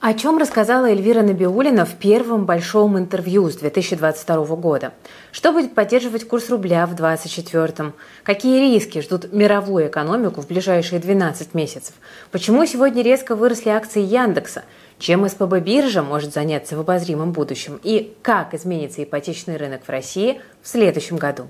О 0.00 0.14
чем 0.14 0.38
рассказала 0.38 0.86
Эльвира 0.86 1.22
Набиулина 1.22 1.84
в 1.84 1.96
первом 1.96 2.46
большом 2.46 2.96
интервью 2.96 3.50
с 3.50 3.56
2022 3.56 4.44
года? 4.54 4.92
Что 5.32 5.50
будет 5.50 5.74
поддерживать 5.74 6.22
курс 6.22 6.50
рубля 6.50 6.86
в 6.86 6.94
2024? 6.94 7.92
Какие 8.22 8.60
риски 8.60 9.00
ждут 9.00 9.32
мировую 9.32 9.88
экономику 9.88 10.40
в 10.40 10.46
ближайшие 10.46 11.00
12 11.00 11.52
месяцев? 11.52 11.96
Почему 12.30 12.64
сегодня 12.64 13.02
резко 13.02 13.34
выросли 13.34 13.70
акции 13.70 14.00
Яндекса? 14.00 14.62
Чем 15.00 15.28
СПБ 15.28 15.58
биржа 15.58 16.04
может 16.04 16.32
заняться 16.32 16.76
в 16.76 16.80
обозримом 16.80 17.32
будущем? 17.32 17.80
И 17.82 18.14
как 18.22 18.54
изменится 18.54 19.02
ипотечный 19.02 19.56
рынок 19.56 19.82
в 19.84 19.88
России 19.88 20.40
в 20.62 20.68
следующем 20.68 21.16
году? 21.16 21.48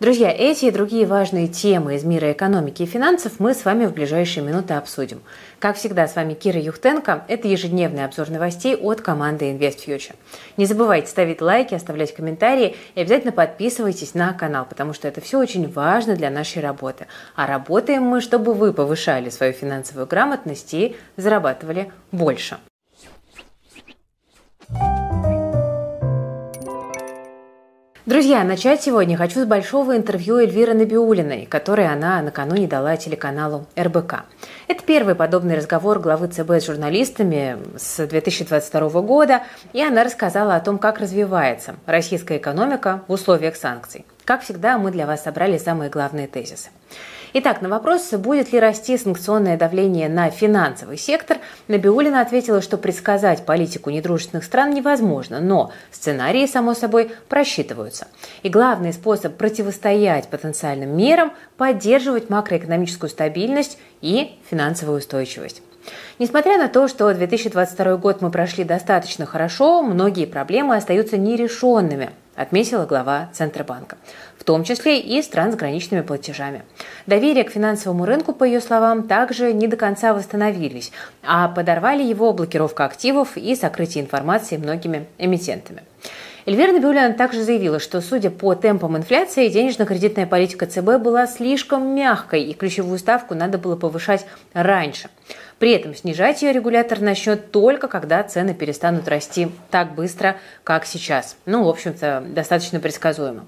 Друзья, 0.00 0.30
эти 0.30 0.64
и 0.64 0.70
другие 0.70 1.04
важные 1.04 1.46
темы 1.46 1.94
из 1.94 2.04
мира 2.04 2.32
экономики 2.32 2.84
и 2.84 2.86
финансов 2.86 3.34
мы 3.38 3.52
с 3.52 3.66
вами 3.66 3.84
в 3.84 3.92
ближайшие 3.92 4.42
минуты 4.42 4.72
обсудим. 4.72 5.20
Как 5.58 5.76
всегда, 5.76 6.08
с 6.08 6.16
вами 6.16 6.32
Кира 6.32 6.58
Юхтенко. 6.58 7.24
Это 7.28 7.48
ежедневный 7.48 8.06
обзор 8.06 8.30
новостей 8.30 8.74
от 8.74 9.02
команды 9.02 9.52
InvestFuture. 9.52 10.14
Не 10.56 10.64
забывайте 10.64 11.08
ставить 11.08 11.42
лайки, 11.42 11.74
оставлять 11.74 12.14
комментарии 12.14 12.76
и 12.94 13.00
обязательно 13.02 13.32
подписывайтесь 13.32 14.14
на 14.14 14.32
канал, 14.32 14.64
потому 14.66 14.94
что 14.94 15.06
это 15.06 15.20
все 15.20 15.38
очень 15.38 15.70
важно 15.70 16.16
для 16.16 16.30
нашей 16.30 16.62
работы. 16.62 17.06
А 17.36 17.46
работаем 17.46 18.02
мы, 18.02 18.22
чтобы 18.22 18.54
вы 18.54 18.72
повышали 18.72 19.28
свою 19.28 19.52
финансовую 19.52 20.06
грамотность 20.06 20.72
и 20.72 20.96
зарабатывали 21.18 21.92
больше. 22.10 22.56
Друзья, 28.10 28.42
начать 28.42 28.82
сегодня 28.82 29.16
хочу 29.16 29.42
с 29.42 29.44
большого 29.44 29.96
интервью 29.96 30.38
Эльвиры 30.38 30.74
Набиулиной, 30.74 31.46
которое 31.46 31.92
она 31.92 32.20
накануне 32.20 32.66
дала 32.66 32.96
телеканалу 32.96 33.68
РБК. 33.78 34.24
Это 34.66 34.82
первый 34.84 35.14
подобный 35.14 35.56
разговор 35.56 36.00
главы 36.00 36.26
ЦБ 36.26 36.50
с 36.50 36.66
журналистами 36.66 37.56
с 37.76 38.04
2022 38.04 39.00
года, 39.02 39.42
и 39.72 39.80
она 39.80 40.02
рассказала 40.02 40.56
о 40.56 40.60
том, 40.60 40.78
как 40.78 40.98
развивается 40.98 41.76
российская 41.86 42.38
экономика 42.38 43.04
в 43.06 43.12
условиях 43.12 43.54
санкций. 43.54 44.04
Как 44.24 44.42
всегда, 44.42 44.76
мы 44.76 44.90
для 44.90 45.06
вас 45.06 45.22
собрали 45.22 45.56
самые 45.56 45.88
главные 45.88 46.26
тезисы. 46.26 46.70
Итак, 47.32 47.62
на 47.62 47.68
вопрос, 47.68 48.10
будет 48.12 48.52
ли 48.52 48.58
расти 48.58 48.98
санкционное 48.98 49.56
давление 49.56 50.08
на 50.08 50.30
финансовый 50.30 50.98
сектор, 50.98 51.38
Набиулина 51.68 52.22
ответила, 52.22 52.60
что 52.60 52.76
предсказать 52.76 53.46
политику 53.46 53.90
недружественных 53.90 54.44
стран 54.44 54.74
невозможно, 54.74 55.38
но 55.38 55.70
сценарии, 55.92 56.46
само 56.46 56.74
собой, 56.74 57.12
просчитываются. 57.28 58.08
И 58.42 58.48
главный 58.48 58.92
способ 58.92 59.36
противостоять 59.36 60.28
потенциальным 60.28 60.96
мерам– 60.96 61.32
поддерживать 61.56 62.30
макроэкономическую 62.30 63.08
стабильность 63.08 63.78
и 64.00 64.36
финансовую 64.50 64.98
устойчивость. 64.98 65.62
Несмотря 66.18 66.58
на 66.58 66.68
то, 66.68 66.88
что 66.88 67.12
2022 67.14 67.96
год 67.96 68.22
мы 68.22 68.30
прошли 68.30 68.64
достаточно 68.64 69.24
хорошо, 69.24 69.82
многие 69.82 70.26
проблемы 70.26 70.74
остаются 70.74 71.16
нерешенными, 71.16 72.10
отметила 72.40 72.86
глава 72.86 73.28
Центробанка 73.32 73.96
в 74.40 74.44
том 74.44 74.64
числе 74.64 74.98
и 74.98 75.20
с 75.20 75.28
трансграничными 75.28 76.00
платежами. 76.00 76.62
Доверие 77.06 77.44
к 77.44 77.50
финансовому 77.50 78.06
рынку, 78.06 78.32
по 78.32 78.44
ее 78.44 78.62
словам, 78.62 79.06
также 79.06 79.52
не 79.52 79.68
до 79.68 79.76
конца 79.76 80.14
восстановились, 80.14 80.92
а 81.22 81.48
подорвали 81.48 82.02
его 82.02 82.32
блокировка 82.32 82.86
активов 82.86 83.36
и 83.36 83.54
сокрытие 83.54 84.02
информации 84.02 84.56
многими 84.56 85.06
эмитентами. 85.18 85.82
Эльвира 86.46 86.72
Набиулина 86.72 87.12
также 87.12 87.42
заявила, 87.42 87.78
что, 87.78 88.00
судя 88.00 88.30
по 88.30 88.54
темпам 88.54 88.96
инфляции, 88.96 89.48
денежно-кредитная 89.48 90.26
политика 90.26 90.64
ЦБ 90.64 90.96
была 91.02 91.26
слишком 91.26 91.94
мягкой, 91.94 92.44
и 92.44 92.54
ключевую 92.54 92.98
ставку 92.98 93.34
надо 93.34 93.58
было 93.58 93.76
повышать 93.76 94.24
раньше. 94.54 95.10
При 95.60 95.72
этом 95.72 95.94
снижать 95.94 96.40
ее 96.40 96.52
регулятор 96.52 97.00
начнет 97.00 97.52
только 97.52 97.86
когда 97.86 98.22
цены 98.22 98.54
перестанут 98.54 99.06
расти 99.08 99.50
так 99.70 99.94
быстро, 99.94 100.38
как 100.64 100.86
сейчас. 100.86 101.36
Ну, 101.44 101.64
в 101.64 101.68
общем-то, 101.68 102.24
достаточно 102.28 102.80
предсказуемо. 102.80 103.44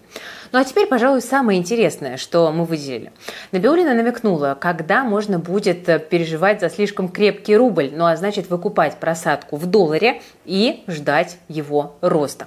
Ну 0.52 0.58
а 0.58 0.64
теперь, 0.64 0.86
пожалуй, 0.86 1.22
самое 1.22 1.58
интересное, 1.58 2.18
что 2.18 2.52
мы 2.52 2.66
выделили. 2.66 3.12
Набиулина 3.50 3.94
намекнула, 3.94 4.58
когда 4.60 5.04
можно 5.04 5.38
будет 5.38 5.86
переживать 6.10 6.60
за 6.60 6.68
слишком 6.68 7.08
крепкий 7.08 7.56
рубль, 7.56 7.90
ну 7.94 8.04
а 8.04 8.14
значит 8.14 8.50
выкупать 8.50 8.98
просадку 8.98 9.56
в 9.56 9.64
долларе 9.64 10.20
и 10.44 10.84
ждать 10.88 11.38
его 11.48 11.96
роста. 12.02 12.46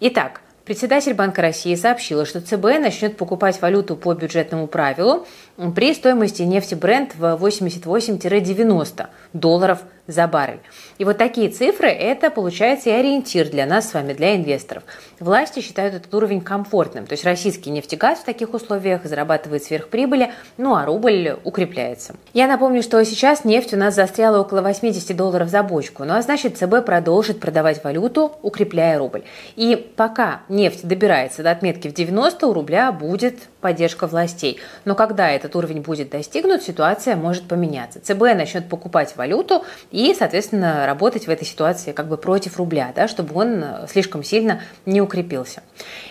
Итак, 0.00 0.42
Председатель 0.68 1.14
Банка 1.14 1.40
России 1.40 1.74
сообщила, 1.76 2.26
что 2.26 2.42
ЦБ 2.42 2.78
начнет 2.78 3.16
покупать 3.16 3.58
валюту 3.62 3.96
по 3.96 4.12
бюджетному 4.12 4.66
правилу 4.66 5.26
при 5.74 5.92
стоимости 5.92 6.42
нефти 6.42 6.74
бренд 6.74 7.16
в 7.16 7.24
88-90 7.24 9.06
долларов 9.32 9.80
за 10.08 10.26
баррель. 10.26 10.60
И 10.96 11.04
вот 11.04 11.18
такие 11.18 11.50
цифры– 11.50 11.88
это, 11.90 12.30
получается, 12.30 12.90
и 12.90 12.92
ориентир 12.92 13.48
для 13.50 13.66
нас 13.66 13.90
с 13.90 13.94
вами, 13.94 14.14
для 14.14 14.36
инвесторов. 14.36 14.82
Власти 15.20 15.60
считают 15.60 15.94
этот 15.94 16.12
уровень 16.14 16.40
комфортным. 16.40 17.06
То 17.06 17.12
есть 17.12 17.24
российский 17.24 17.70
нефтегаз 17.70 18.20
в 18.20 18.24
таких 18.24 18.54
условиях 18.54 19.04
зарабатывает 19.04 19.62
сверхприбыли, 19.64 20.32
ну 20.56 20.74
а 20.74 20.86
рубль 20.86 21.36
укрепляется. 21.44 22.14
Я 22.32 22.46
напомню, 22.46 22.82
что 22.82 23.04
сейчас 23.04 23.44
нефть 23.44 23.74
у 23.74 23.76
нас 23.76 23.94
застряла 23.94 24.40
около 24.40 24.62
80 24.62 25.14
долларов 25.14 25.48
за 25.48 25.62
бочку. 25.62 26.04
Ну 26.04 26.14
а 26.14 26.22
значит, 26.22 26.56
ЦБ 26.56 26.86
продолжит 26.86 27.38
продавать 27.38 27.84
валюту, 27.84 28.32
укрепляя 28.42 28.98
рубль. 28.98 29.24
И 29.56 29.76
пока 29.96 30.40
нефть 30.48 30.86
добирается 30.86 31.42
до 31.42 31.50
отметки 31.50 31.88
в 31.88 31.94
90, 31.94 32.46
у 32.46 32.52
рубля 32.54 32.92
будет 32.92 33.36
поддержка 33.60 34.06
властей. 34.06 34.58
Но 34.84 34.94
когда 34.94 35.28
этот 35.48 35.56
уровень 35.56 35.80
будет 35.80 36.10
достигнут, 36.10 36.62
ситуация 36.62 37.16
может 37.16 37.48
поменяться. 37.48 38.00
ЦБ 38.00 38.20
начнет 38.36 38.68
покупать 38.68 39.16
валюту 39.16 39.64
и, 39.90 40.14
соответственно, 40.16 40.86
работать 40.86 41.26
в 41.26 41.30
этой 41.30 41.46
ситуации 41.46 41.92
как 41.92 42.08
бы 42.08 42.16
против 42.16 42.58
рубля, 42.58 42.92
да, 42.94 43.08
чтобы 43.08 43.34
он 43.34 43.64
э, 43.64 43.86
слишком 43.88 44.22
сильно 44.22 44.60
не 44.86 45.00
укрепился. 45.00 45.62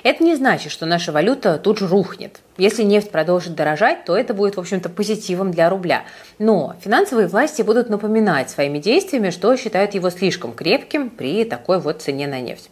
Это 0.04 0.24
не 0.24 0.36
значит, 0.36 0.72
что 0.72 0.86
наша 0.86 1.12
валюта 1.12 1.60
тут 1.60 1.78
же 1.80 1.88
рухнет. 1.88 2.40
Если 2.58 2.84
нефть 2.84 3.12
продолжит 3.12 3.56
дорожать, 3.56 4.06
то 4.06 4.18
это 4.18 4.34
будет, 4.34 4.58
в 4.58 4.60
общем-то, 4.60 4.90
позитивом 4.90 5.52
для 5.52 5.70
рубля. 5.70 6.04
Но 6.40 6.76
финансовые 6.82 7.28
власти 7.28 7.62
будут 7.62 7.90
напоминать 7.90 8.50
своими 8.50 8.80
действиями, 8.80 9.30
что 9.30 9.56
считают 9.56 9.94
его 9.94 10.10
слишком 10.10 10.54
крепким 10.54 11.10
при 11.10 11.46
такой 11.46 11.80
вот 11.80 12.02
цене 12.02 12.28
на 12.28 12.40
нефть. 12.42 12.70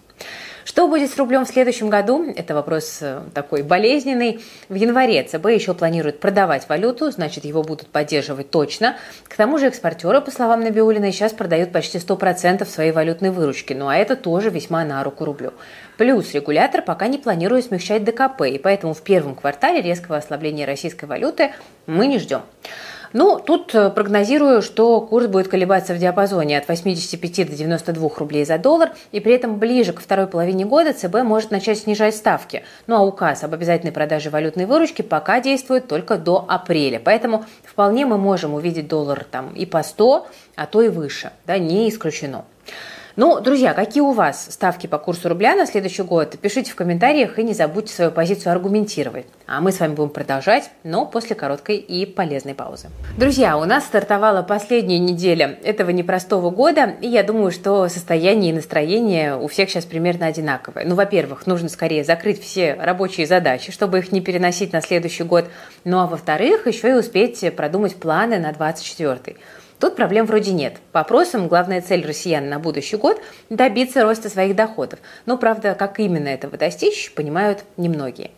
Что 0.66 0.88
будет 0.88 1.12
с 1.12 1.18
рублем 1.18 1.46
в 1.46 1.48
следующем 1.48 1.92
году? 1.92 2.26
Это 2.36 2.56
вопрос 2.56 2.98
э, 3.00 3.22
такой 3.36 3.62
болезненный. 3.62 4.44
В 4.68 4.74
январе 4.74 5.22
ЦБ 5.22 5.46
еще 5.52 5.76
планирует 5.76 6.20
продавать 6.20 6.68
валюту, 6.68 7.12
значит, 7.12 7.46
его 7.46 7.62
будут 7.62 7.88
поддерживать 7.90 8.50
точно. 8.50 8.98
К 9.26 9.36
тому 9.36 9.60
же 9.60 9.68
экспортеры, 9.68 10.22
по 10.22 10.32
словам 10.32 10.62
Набиулиной, 10.62 11.12
сейчас 11.12 11.34
продают 11.34 11.72
почти 11.72 12.00
100% 12.00 12.66
своей 12.66 12.92
валютной 12.92 13.30
выручки. 13.30 13.74
Ну 13.74 13.90
а 13.90 13.96
это 13.96 14.16
тоже 14.16 14.50
весьма 14.50 14.84
на 14.86 15.04
руку 15.04 15.24
рублю. 15.24 15.54
Плюс 15.98 16.34
регулятор 16.34 16.82
пока 16.82 17.06
не 17.06 17.20
планирует 17.20 17.66
смягчать 17.66 18.04
ДКП, 18.04 18.42
и 18.50 18.58
поэтому 18.58 18.96
в 18.96 19.04
первом 19.04 19.36
квартале 19.36 19.84
резкого 19.84 20.18
ослабления 20.18 20.66
российской 20.66 21.06
валюты 21.06 21.54
мы 21.86 22.08
не 22.08 22.18
ждем. 22.18 22.42
Ну, 23.18 23.40
тут 23.40 23.74
э, 23.74 23.92
прогнозирую, 23.92 24.62
что 24.62 25.00
курс 25.00 25.28
будет 25.28 25.48
колебаться 25.48 25.94
в 25.94 25.98
диапазоне 25.98 26.58
от 26.58 26.68
85 26.68 27.50
до 27.50 27.56
92 27.56 28.10
рублей 28.18 28.44
за 28.44 28.58
доллар, 28.58 28.92
и 29.14 29.22
при 29.22 29.34
этом 29.34 29.58
ближе 29.58 29.94
к 29.94 30.02
второй 30.02 30.28
половине 30.28 30.66
года 30.66 30.92
ЦБ 30.92 31.24
может 31.24 31.50
начать 31.50 31.80
снижать 31.80 32.14
ставки. 32.14 32.64
Ну 32.88 32.98
а 32.98 33.04
указ 33.04 33.46
об 33.46 33.54
обязательной 33.54 33.94
продаже 33.94 34.30
валютной 34.30 34.66
выручки 34.66 35.02
пока 35.02 35.40
действует 35.40 35.88
только 35.88 36.18
до 36.18 36.44
апреля. 36.46 37.00
Поэтому 37.02 37.46
вполне 37.64 38.06
мы 38.06 38.18
можем 38.18 38.54
увидеть 38.54 38.90
доллар 38.90 39.26
там 39.32 39.54
и 39.54 39.66
по 39.66 39.82
100, 39.82 40.28
а 40.58 40.66
то 40.66 40.82
и 40.82 40.90
выше. 40.90 41.32
Да, 41.48 41.58
не 41.58 41.88
исключено. 41.88 42.44
Ну, 43.18 43.40
друзья, 43.40 43.74
какие 43.74 44.02
у 44.02 44.12
вас 44.12 44.48
ставки 44.50 44.88
по 44.88 44.98
курсу 44.98 45.30
рубля 45.30 45.56
на 45.56 45.66
следующий 45.66 46.04
год? 46.04 46.38
Пишите 46.38 46.74
в 46.74 46.76
комментариях 46.76 47.40
и 47.40 47.44
не 47.44 47.54
забудьте 47.54 47.94
свою 47.94 48.12
позицию 48.12 48.52
аргументировать. 48.52 49.26
А 49.48 49.62
мы 49.62 49.72
с 49.72 49.80
вами 49.80 49.94
будем 49.94 50.10
продолжать, 50.10 50.70
но 50.84 51.06
после 51.06 51.34
короткой 51.34 51.78
и 51.78 52.06
полезной 52.06 52.56
паузы. 52.56 52.90
Друзья, 53.18 53.58
у 53.58 53.64
нас 53.64 53.86
стартовала 53.86 54.42
последняя 54.42 55.00
неделя 55.00 55.58
этого 55.64 55.92
непростого 55.92 56.50
года, 56.50 56.96
и 57.00 57.08
я 57.08 57.24
думаю, 57.24 57.52
что 57.52 57.88
состояние 57.88 58.52
и 58.52 58.56
настроение 58.56 59.38
у 59.38 59.48
всех 59.48 59.70
сейчас 59.70 59.86
примерно 59.86 60.26
одинаковое. 60.26 60.84
Ну, 60.86 60.96
во-первых, 60.96 61.48
нужно 61.48 61.70
скорее 61.70 62.04
закрыть 62.04 62.44
все 62.44 62.74
рабочие 62.74 63.28
задачи, 63.28 63.72
чтобы 63.72 64.00
их 64.00 64.12
не 64.12 64.20
переносить 64.20 64.74
на 64.74 64.82
следующий 64.82 65.24
год. 65.24 65.46
Ну, 65.86 66.00
а 66.00 66.08
во-вторых, 66.08 66.68
еще 66.68 66.90
и 66.90 66.94
успеть 66.94 67.56
продумать 67.56 67.96
планы 67.96 68.40
на 68.40 68.52
24 68.52 69.38
Тут 69.80 69.96
проблем 69.96 70.26
вроде 70.26 70.54
нет. 70.54 70.78
По 70.92 71.02
опросам 71.02 71.48
главная 71.48 71.82
цель 71.82 72.06
россиян 72.06 72.48
на 72.48 72.60
будущий 72.60 72.96
год– 72.96 73.22
добиться 73.50 74.04
роста 74.04 74.30
своих 74.30 74.56
доходов. 74.56 75.00
Но, 75.26 75.38
правда, 75.38 75.76
как 75.76 76.00
именно 76.00 76.30
этого 76.30 76.58
достичь, 76.58 77.12
понимают 77.14 77.66
немногие. 77.76 78.32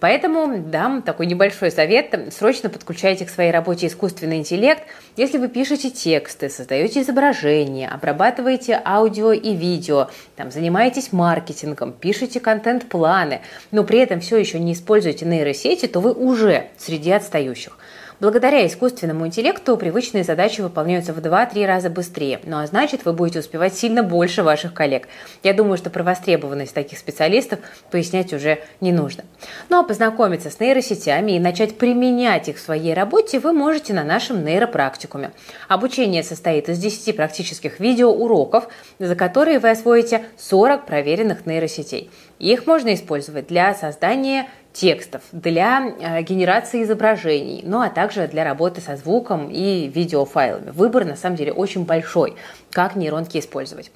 Поэтому 0.00 0.58
дам 0.58 1.02
такой 1.02 1.26
небольшой 1.26 1.70
совет. 1.70 2.32
Срочно 2.32 2.70
подключайте 2.70 3.26
к 3.26 3.30
своей 3.30 3.52
работе 3.52 3.86
искусственный 3.86 4.38
интеллект. 4.38 4.82
Если 5.16 5.36
вы 5.36 5.48
пишете 5.48 5.90
тексты, 5.90 6.48
создаете 6.48 7.02
изображения, 7.02 7.88
обрабатываете 7.88 8.80
аудио 8.82 9.32
и 9.32 9.54
видео, 9.54 10.08
там, 10.36 10.50
занимаетесь 10.50 11.12
маркетингом, 11.12 11.92
пишете 11.92 12.40
контент-планы, 12.40 13.42
но 13.70 13.84
при 13.84 13.98
этом 13.98 14.20
все 14.20 14.38
еще 14.38 14.58
не 14.58 14.72
используете 14.72 15.26
нейросети, 15.26 15.86
то 15.86 16.00
вы 16.00 16.12
уже 16.14 16.68
среди 16.78 17.10
отстающих. 17.10 17.76
Благодаря 18.20 18.66
искусственному 18.66 19.26
интеллекту 19.26 19.78
привычные 19.78 20.24
задачи 20.24 20.60
выполняются 20.60 21.14
в 21.14 21.18
2-3 21.20 21.64
раза 21.64 21.88
быстрее, 21.88 22.38
ну 22.44 22.58
а 22.58 22.66
значит 22.66 23.06
вы 23.06 23.14
будете 23.14 23.38
успевать 23.38 23.74
сильно 23.74 24.02
больше 24.02 24.42
ваших 24.42 24.74
коллег. 24.74 25.08
Я 25.42 25.54
думаю, 25.54 25.78
что 25.78 25.88
про 25.88 26.02
востребованность 26.02 26.74
таких 26.74 26.98
специалистов 26.98 27.60
пояснять 27.90 28.34
уже 28.34 28.58
не 28.82 28.92
нужно. 28.92 29.24
Ну 29.70 29.80
а 29.80 29.84
познакомиться 29.84 30.50
с 30.50 30.60
нейросетями 30.60 31.32
и 31.32 31.40
начать 31.40 31.78
применять 31.78 32.50
их 32.50 32.58
в 32.58 32.60
своей 32.60 32.92
работе 32.92 33.38
вы 33.38 33.54
можете 33.54 33.94
на 33.94 34.04
нашем 34.04 34.44
нейропрактикуме. 34.44 35.30
Обучение 35.68 36.22
состоит 36.22 36.68
из 36.68 36.78
10 36.78 37.16
практических 37.16 37.80
видеоуроков, 37.80 38.68
за 38.98 39.16
которые 39.16 39.60
вы 39.60 39.70
освоите 39.70 40.26
40 40.36 40.84
проверенных 40.84 41.46
нейросетей. 41.46 42.10
Их 42.38 42.66
можно 42.66 42.92
использовать 42.92 43.46
для 43.46 43.74
создания 43.74 44.46
текстов, 44.72 45.22
для 45.32 45.94
э, 46.00 46.22
генерации 46.22 46.82
изображений, 46.82 47.62
ну 47.64 47.80
а 47.80 47.88
также 47.88 48.26
для 48.28 48.44
работы 48.44 48.80
со 48.80 48.96
звуком 48.96 49.50
и 49.50 49.88
видеофайлами. 49.88 50.70
Выбор 50.70 51.04
на 51.04 51.16
самом 51.16 51.36
деле 51.36 51.52
очень 51.52 51.84
большой, 51.84 52.36
как 52.70 52.96
нейронки 52.96 53.38
использовать. 53.38 53.90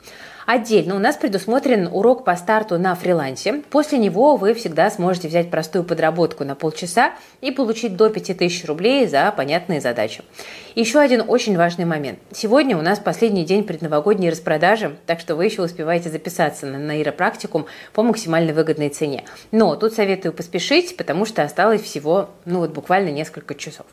Отдельно 0.47 0.97
у 0.97 0.99
нас 0.99 1.17
предусмотрен 1.17 1.89
урок 1.91 2.25
по 2.25 2.37
старту 2.37 2.79
на 2.79 2.95
фрилансе. 2.95 3.63
После 3.71 3.99
него 3.99 4.37
вы 4.37 4.53
всегда 4.53 4.91
сможете 4.91 5.29
взять 5.29 5.51
простую 5.51 5.85
подработку 5.85 6.45
на 6.45 6.55
полчаса 6.55 7.15
и 7.41 7.51
получить 7.51 7.97
до 7.97 8.11
5000 8.11 8.67
рублей 8.67 9.07
за 9.07 9.33
понятные 9.35 9.81
задачи. 9.81 10.23
Еще 10.75 10.99
один 10.99 11.25
очень 11.27 11.57
важный 11.57 11.87
момент. 11.87 12.19
Сегодня 12.33 12.77
у 12.77 12.83
нас 12.83 12.99
последний 12.99 13.45
день 13.45 13.65
предновогодней 13.65 14.29
распродажи, 14.29 14.97
так 15.07 15.21
что 15.21 15.35
вы 15.35 15.47
еще 15.47 15.63
успеваете 15.63 16.11
записаться 16.11 16.67
на 16.67 16.95
нейропрактикум 16.95 17.67
по 17.95 18.03
максимально 18.03 18.53
выгодной 18.53 18.91
цене. 18.91 19.25
Но 19.51 19.77
тут 19.77 19.95
советую 19.95 20.33
поспешить, 20.33 20.97
потому 20.97 21.25
что 21.25 21.43
осталось 21.43 21.81
всего, 21.81 22.31
ну 22.45 22.59
вот 22.59 22.71
буквально 22.71 23.09
несколько 23.09 23.55
часов. 23.55 23.87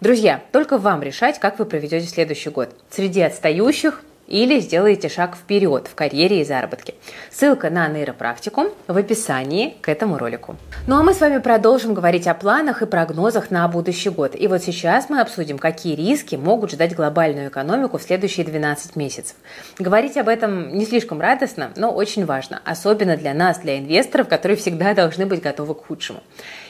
Друзья, 0.00 0.40
только 0.52 0.78
вам 0.78 1.02
решать, 1.02 1.38
как 1.40 1.58
вы 1.58 1.66
проведете 1.66 2.06
следующий 2.06 2.50
год. 2.50 2.70
Среди 2.90 3.20
отстающих 3.20 4.02
или 4.30 4.60
сделаете 4.60 5.08
шаг 5.08 5.36
вперед 5.36 5.88
в 5.88 5.94
карьере 5.94 6.40
и 6.40 6.44
заработке. 6.44 6.94
Ссылка 7.30 7.68
на 7.68 7.88
нейропрактику 7.88 8.68
в 8.86 8.96
описании 8.96 9.76
к 9.82 9.88
этому 9.88 10.16
ролику. 10.16 10.56
Ну 10.86 10.96
а 10.96 11.02
мы 11.02 11.12
с 11.12 11.20
вами 11.20 11.38
продолжим 11.38 11.92
говорить 11.92 12.26
о 12.26 12.34
планах 12.34 12.80
и 12.80 12.86
прогнозах 12.86 13.50
на 13.50 13.66
будущий 13.68 14.08
год. 14.08 14.34
И 14.34 14.46
вот 14.46 14.62
сейчас 14.62 15.10
мы 15.10 15.20
обсудим, 15.20 15.58
какие 15.58 15.94
риски 15.94 16.36
могут 16.36 16.70
ждать 16.70 16.94
глобальную 16.94 17.48
экономику 17.48 17.98
в 17.98 18.02
следующие 18.02 18.46
12 18.46 18.96
месяцев. 18.96 19.36
Говорить 19.78 20.16
об 20.16 20.28
этом 20.28 20.76
не 20.78 20.86
слишком 20.86 21.20
радостно, 21.20 21.72
но 21.76 21.90
очень 21.90 22.24
важно, 22.24 22.62
особенно 22.64 23.16
для 23.16 23.34
нас, 23.34 23.58
для 23.58 23.78
инвесторов, 23.78 24.28
которые 24.28 24.56
всегда 24.56 24.94
должны 24.94 25.26
быть 25.26 25.42
готовы 25.42 25.74
к 25.74 25.86
худшему. 25.86 26.20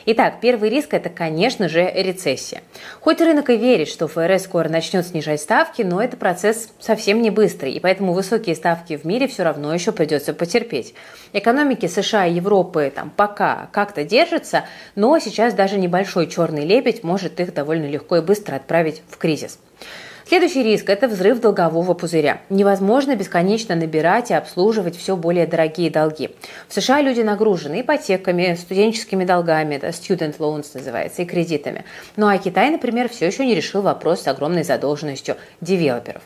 Итак, 0.06 0.36
первый 0.40 0.70
риск– 0.70 0.88
это, 0.94 1.10
конечно 1.10 1.68
же, 1.68 1.82
рецессия. 1.94 2.62
Хоть 3.00 3.20
рынок 3.20 3.50
и 3.50 3.56
верит, 3.56 3.88
что 3.88 4.08
ФРС 4.08 4.44
скоро 4.44 4.68
начнет 4.68 5.06
снижать 5.06 5.42
ставки, 5.42 5.82
но 5.82 6.02
это 6.02 6.16
процесс 6.16 6.70
совсем 6.80 7.20
не 7.20 7.30
быстрый, 7.30 7.49
и 7.58 7.80
поэтому 7.80 8.12
высокие 8.12 8.54
ставки 8.54 8.96
в 8.96 9.04
мире 9.04 9.28
все 9.28 9.42
равно 9.42 9.72
еще 9.72 9.92
придется 9.92 10.32
потерпеть. 10.34 10.94
Экономики 11.32 11.86
США 11.86 12.26
и 12.26 12.34
Европы 12.34 12.92
там 12.94 13.10
пока 13.10 13.68
как-то 13.72 14.04
держатся, 14.04 14.64
но 14.94 15.18
сейчас 15.18 15.54
даже 15.54 15.78
небольшой 15.78 16.26
черный 16.26 16.64
лебедь 16.64 17.02
может 17.02 17.40
их 17.40 17.54
довольно 17.54 17.86
легко 17.86 18.16
и 18.16 18.20
быстро 18.22 18.56
отправить 18.56 19.02
в 19.08 19.18
кризис. 19.18 19.58
Следующий 20.30 20.62
риск– 20.62 20.84
это 20.88 21.08
взрыв 21.08 21.40
долгового 21.40 21.92
пузыря. 21.94 22.40
Невозможно 22.50 23.16
бесконечно 23.16 23.74
набирать 23.74 24.30
и 24.30 24.34
обслуживать 24.34 24.96
все 24.96 25.16
более 25.16 25.44
дорогие 25.44 25.90
долги. 25.90 26.30
В 26.68 26.74
США 26.74 27.00
люди 27.00 27.20
нагружены 27.20 27.80
ипотеками, 27.80 28.54
студенческими 28.54 29.24
долгами, 29.24 29.74
это 29.74 29.88
student 29.88 30.38
loans 30.38 30.68
называется, 30.74 31.22
и 31.22 31.24
кредитами. 31.24 31.84
Ну 32.14 32.28
а 32.28 32.38
Китай, 32.38 32.70
например, 32.70 33.08
все 33.08 33.26
еще 33.26 33.44
не 33.44 33.56
решил 33.56 33.82
вопрос 33.82 34.22
с 34.22 34.28
огромной 34.28 34.62
задолженностью 34.62 35.36
девелоперов. 35.60 36.22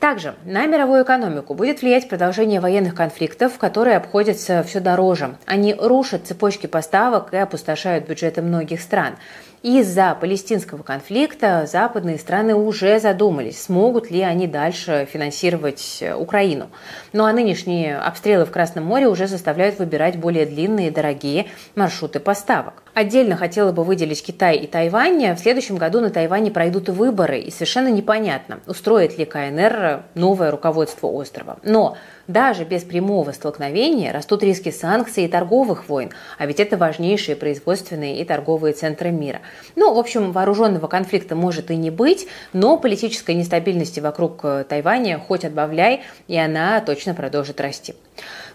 Также 0.00 0.36
на 0.44 0.66
мировую 0.66 1.02
экономику 1.02 1.54
будет 1.54 1.82
влиять 1.82 2.08
продолжение 2.08 2.60
военных 2.60 2.94
конфликтов, 2.94 3.58
которые 3.58 3.96
обходятся 3.96 4.62
все 4.62 4.78
дороже. 4.78 5.36
Они 5.44 5.74
рушат 5.74 6.26
цепочки 6.26 6.68
поставок 6.68 7.34
и 7.34 7.36
опустошают 7.36 8.06
бюджеты 8.06 8.40
многих 8.40 8.80
стран. 8.80 9.16
Из-за 9.62 10.14
палестинского 10.14 10.84
конфликта 10.84 11.66
западные 11.66 12.16
страны 12.18 12.54
уже 12.54 13.00
задумались, 13.00 13.60
смогут 13.60 14.08
ли 14.08 14.22
они 14.22 14.46
дальше 14.46 15.08
финансировать 15.10 15.98
э, 16.00 16.14
Украину. 16.14 16.68
Ну 17.12 17.24
а 17.24 17.32
нынешние 17.32 17.98
обстрелы 17.98 18.44
в 18.44 18.52
Красном 18.52 18.84
море 18.84 19.08
уже 19.08 19.26
заставляют 19.26 19.80
выбирать 19.80 20.16
более 20.16 20.46
длинные 20.46 20.88
и 20.88 20.92
дорогие 20.92 21.46
маршруты 21.74 22.20
поставок. 22.20 22.84
Отдельно 22.94 23.36
хотела 23.36 23.72
бы 23.72 23.82
выделить 23.82 24.24
Китай 24.24 24.56
и 24.58 24.68
Тайвань. 24.68 25.34
В 25.34 25.38
следующем 25.40 25.76
году 25.76 26.00
на 26.00 26.10
Тайване 26.10 26.52
пройдут 26.52 26.88
выборы, 26.88 27.40
и 27.40 27.50
совершенно 27.50 27.88
непонятно, 27.88 28.60
устроит 28.66 29.18
ли 29.18 29.24
КНР 29.24 30.04
новое 30.14 30.52
руководство 30.52 31.08
острова. 31.08 31.58
Но 31.64 31.96
даже 32.28 32.64
без 32.64 32.84
прямого 32.84 33.32
столкновения 33.32 34.12
растут 34.12 34.42
риски 34.42 34.70
санкций 34.70 35.24
и 35.24 35.28
торговых 35.28 35.88
войн, 35.88 36.10
а 36.36 36.46
ведь 36.46 36.60
это 36.60 36.76
важнейшие 36.76 37.34
производственные 37.34 38.20
и 38.20 38.24
торговые 38.24 38.74
центры 38.74 39.10
мира. 39.10 39.40
Ну, 39.74 39.92
в 39.94 39.98
общем, 39.98 40.30
вооруженного 40.32 40.86
конфликта 40.86 41.34
может 41.34 41.70
и 41.70 41.76
не 41.76 41.90
быть, 41.90 42.28
но 42.52 42.76
политической 42.76 43.34
нестабильности 43.34 43.98
вокруг 43.98 44.40
э, 44.44 44.64
Тайваня 44.68 45.18
хоть 45.18 45.44
отбавляй, 45.44 46.02
и 46.28 46.36
она 46.36 46.80
точно 46.80 47.14
продолжит 47.14 47.60
расти. 47.60 47.94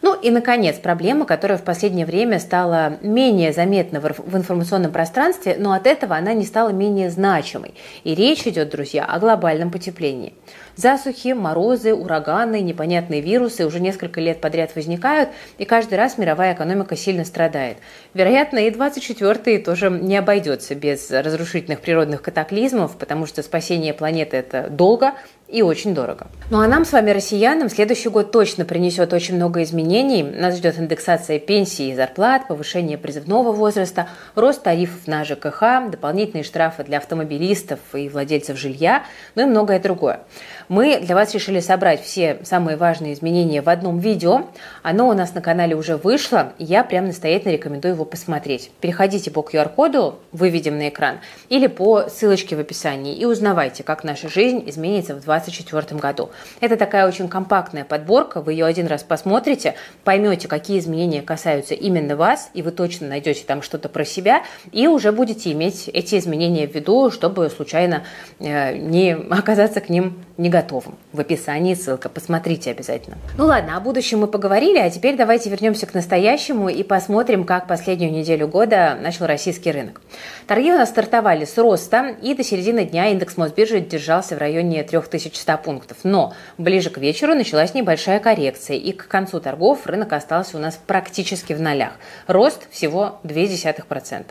Ну 0.01 0.19
и, 0.19 0.31
наконец, 0.31 0.77
проблема, 0.77 1.25
которая 1.25 1.57
в 1.57 1.63
последнее 1.63 2.05
время 2.05 2.39
стала 2.39 2.97
менее 3.01 3.53
заметна 3.53 4.01
в 4.01 4.35
информационном 4.35 4.91
пространстве, 4.91 5.55
но 5.57 5.71
от 5.71 5.87
этого 5.87 6.17
она 6.17 6.33
не 6.33 6.43
стала 6.43 6.69
менее 6.69 7.09
значимой. 7.09 7.73
И 8.03 8.13
речь 8.13 8.45
идет, 8.45 8.69
друзья, 8.69 9.05
о 9.05 9.19
глобальном 9.19 9.71
потеплении. 9.71 10.33
Засухи, 10.75 11.33
морозы, 11.33 11.93
ураганы, 11.93 12.59
непонятные 12.59 13.21
вирусы 13.21 13.65
уже 13.65 13.79
несколько 13.79 14.19
лет 14.19 14.41
подряд 14.41 14.75
возникают, 14.75 15.29
и 15.57 15.65
каждый 15.65 15.95
раз 15.95 16.17
мировая 16.17 16.53
экономика 16.53 16.95
сильно 16.95 17.23
страдает. 17.25 17.77
Вероятно, 18.13 18.57
и 18.57 18.71
24-й 18.71 19.59
тоже 19.59 19.89
не 19.89 20.17
обойдется 20.17 20.75
без 20.75 21.11
разрушительных 21.11 21.79
природных 21.79 22.21
катаклизмов, 22.21 22.97
потому 22.97 23.25
что 23.25 23.43
спасение 23.43 23.93
планеты– 23.93 24.37
это 24.37 24.67
долго, 24.69 25.13
и 25.47 25.61
очень 25.61 25.93
дорого. 25.93 26.27
Ну 26.49 26.59
а 26.59 26.67
нам 26.67 26.83
с 26.83 26.91
вами, 26.91 27.11
россиянам, 27.11 27.69
следующий 27.69 28.09
год 28.09 28.31
точно 28.31 28.65
принесет 28.65 29.13
очень 29.13 29.35
много 29.35 29.61
изменений. 29.63 30.23
Нас 30.23 30.57
ждет 30.57 30.79
индексация 30.79 31.39
пенсий 31.39 31.91
и 31.91 31.95
зарплат, 31.95 32.47
повышение 32.47 32.97
призывного 32.97 33.51
возраста, 33.51 34.07
рост 34.35 34.63
тарифов 34.63 35.07
на 35.07 35.23
ЖКХ, 35.23 35.91
дополнительные 35.91 36.43
штрафы 36.43 36.83
для 36.83 36.97
автомобилистов 36.97 37.79
и 37.93 38.09
владельцев 38.09 38.57
жилья, 38.57 39.03
ну 39.35 39.43
и 39.43 39.45
многое 39.45 39.79
другое. 39.79 40.21
Мы 40.69 40.99
для 40.99 41.15
вас 41.15 41.33
решили 41.33 41.59
собрать 41.59 42.01
все 42.01 42.39
самые 42.43 42.77
важные 42.77 43.13
изменения 43.13 43.61
в 43.61 43.69
одном 43.69 43.99
видео. 43.99 44.47
Оно 44.81 45.09
у 45.09 45.13
нас 45.13 45.33
на 45.33 45.41
канале 45.41 45.75
уже 45.75 45.97
вышло, 45.97 46.53
я 46.57 46.83
прям 46.83 47.07
настоятельно 47.07 47.53
рекомендую 47.53 47.95
его 47.95 48.05
посмотреть. 48.05 48.71
Переходите 48.79 49.31
по 49.31 49.39
QR-коду, 49.39 50.19
выведем 50.31 50.77
на 50.77 50.89
экран, 50.89 51.17
или 51.49 51.67
по 51.67 52.07
ссылочке 52.07 52.55
в 52.55 52.59
описании 52.59 53.15
и 53.15 53.25
узнавайте, 53.25 53.83
как 53.83 54.03
наша 54.03 54.29
жизнь 54.29 54.63
изменится 54.67 55.15
в 55.15 55.23
2024 55.23 55.99
году. 55.99 56.29
Это 56.61 56.77
такая 56.77 57.07
очень 57.07 57.27
компактная 57.27 57.83
подборка, 57.83 58.41
вы 58.41 58.53
ее 58.53 58.65
один 58.65 58.87
раз 58.87 59.03
посмотрите, 59.03 59.75
поймете, 60.03 60.47
какие 60.47 60.79
изменения 60.79 61.21
касаются 61.21 61.73
именно 61.73 62.15
вас, 62.15 62.49
и 62.53 62.61
вы 62.61 62.71
точно 62.71 63.07
найдете 63.07 63.43
там 63.45 63.61
что-то 63.61 63.89
про 63.89 64.05
себя, 64.05 64.43
и 64.71 64.87
уже 64.87 65.11
будете 65.11 65.51
иметь 65.51 65.89
эти 65.89 66.17
изменения 66.17 66.67
в 66.67 66.73
виду, 66.73 67.11
чтобы 67.11 67.49
случайно 67.49 68.03
э, 68.39 68.77
не 68.77 69.11
оказаться 69.13 69.81
к 69.81 69.89
ним 69.89 70.23
не 70.37 70.49
готовым. 70.53 70.99
В 71.13 71.19
описании 71.19 71.73
ссылка, 71.73 72.09
посмотрите 72.09 72.69
обязательно. 72.69 73.17
Ну 73.39 73.47
ладно, 73.47 73.75
о 73.75 73.79
будущем 73.79 74.19
мы 74.19 74.27
поговорили, 74.27 74.77
а 74.77 74.87
теперь 74.91 75.17
давайте 75.17 75.49
вернемся 75.49 75.87
к 75.87 75.95
настоящему 75.95 76.69
и 76.69 76.83
посмотрим, 76.83 77.43
как 77.43 77.67
последнюю 77.67 78.11
неделю 78.11 78.47
года 78.47 78.95
начал 79.01 79.25
российский 79.25 79.71
рынок. 79.71 79.99
Торги 80.45 80.71
у 80.71 80.77
нас 80.77 80.89
стартовали 80.89 81.45
с 81.45 81.57
роста, 81.57 82.15
и 82.21 82.35
до 82.35 82.43
середины 82.43 82.85
дня 82.85 83.07
индекс 83.07 83.35
Мосбиржи 83.35 83.79
держался 83.79 84.35
в 84.35 84.37
районе 84.37 84.83
3100 84.83 85.57
пунктов. 85.57 85.97
Но 86.03 86.35
ближе 86.59 86.91
к 86.91 86.99
вечеру 86.99 87.33
началась 87.33 87.73
небольшая 87.73 88.19
коррекция, 88.19 88.77
и 88.77 88.91
к 88.91 89.07
концу 89.07 89.39
торгов 89.39 89.87
рынок 89.87 90.13
остался 90.13 90.57
у 90.57 90.59
нас 90.59 90.79
практически 90.85 91.53
в 91.53 91.61
нолях. 91.61 91.93
Рост 92.27 92.69
всего 92.69 93.19
0,2%. 93.23 94.25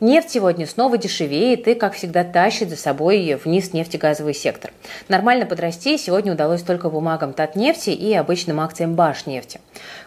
Нефть 0.00 0.30
сегодня 0.30 0.66
снова 0.66 0.98
дешевеет 0.98 1.66
и, 1.66 1.74
как 1.74 1.94
всегда, 1.94 2.22
тащит 2.22 2.68
за 2.68 2.76
собой 2.76 3.34
вниз 3.42 3.72
нефтегазовый 3.72 4.34
сектор. 4.34 4.70
Нормально 5.08 5.46
подрасти 5.56 5.96
сегодня 5.96 6.34
удалось 6.34 6.60
только 6.60 6.90
бумагам 6.90 7.32
Татнефти 7.32 7.88
и 7.88 8.12
обычным 8.12 8.60
акциям 8.60 8.94
Башнефти. 8.94 9.58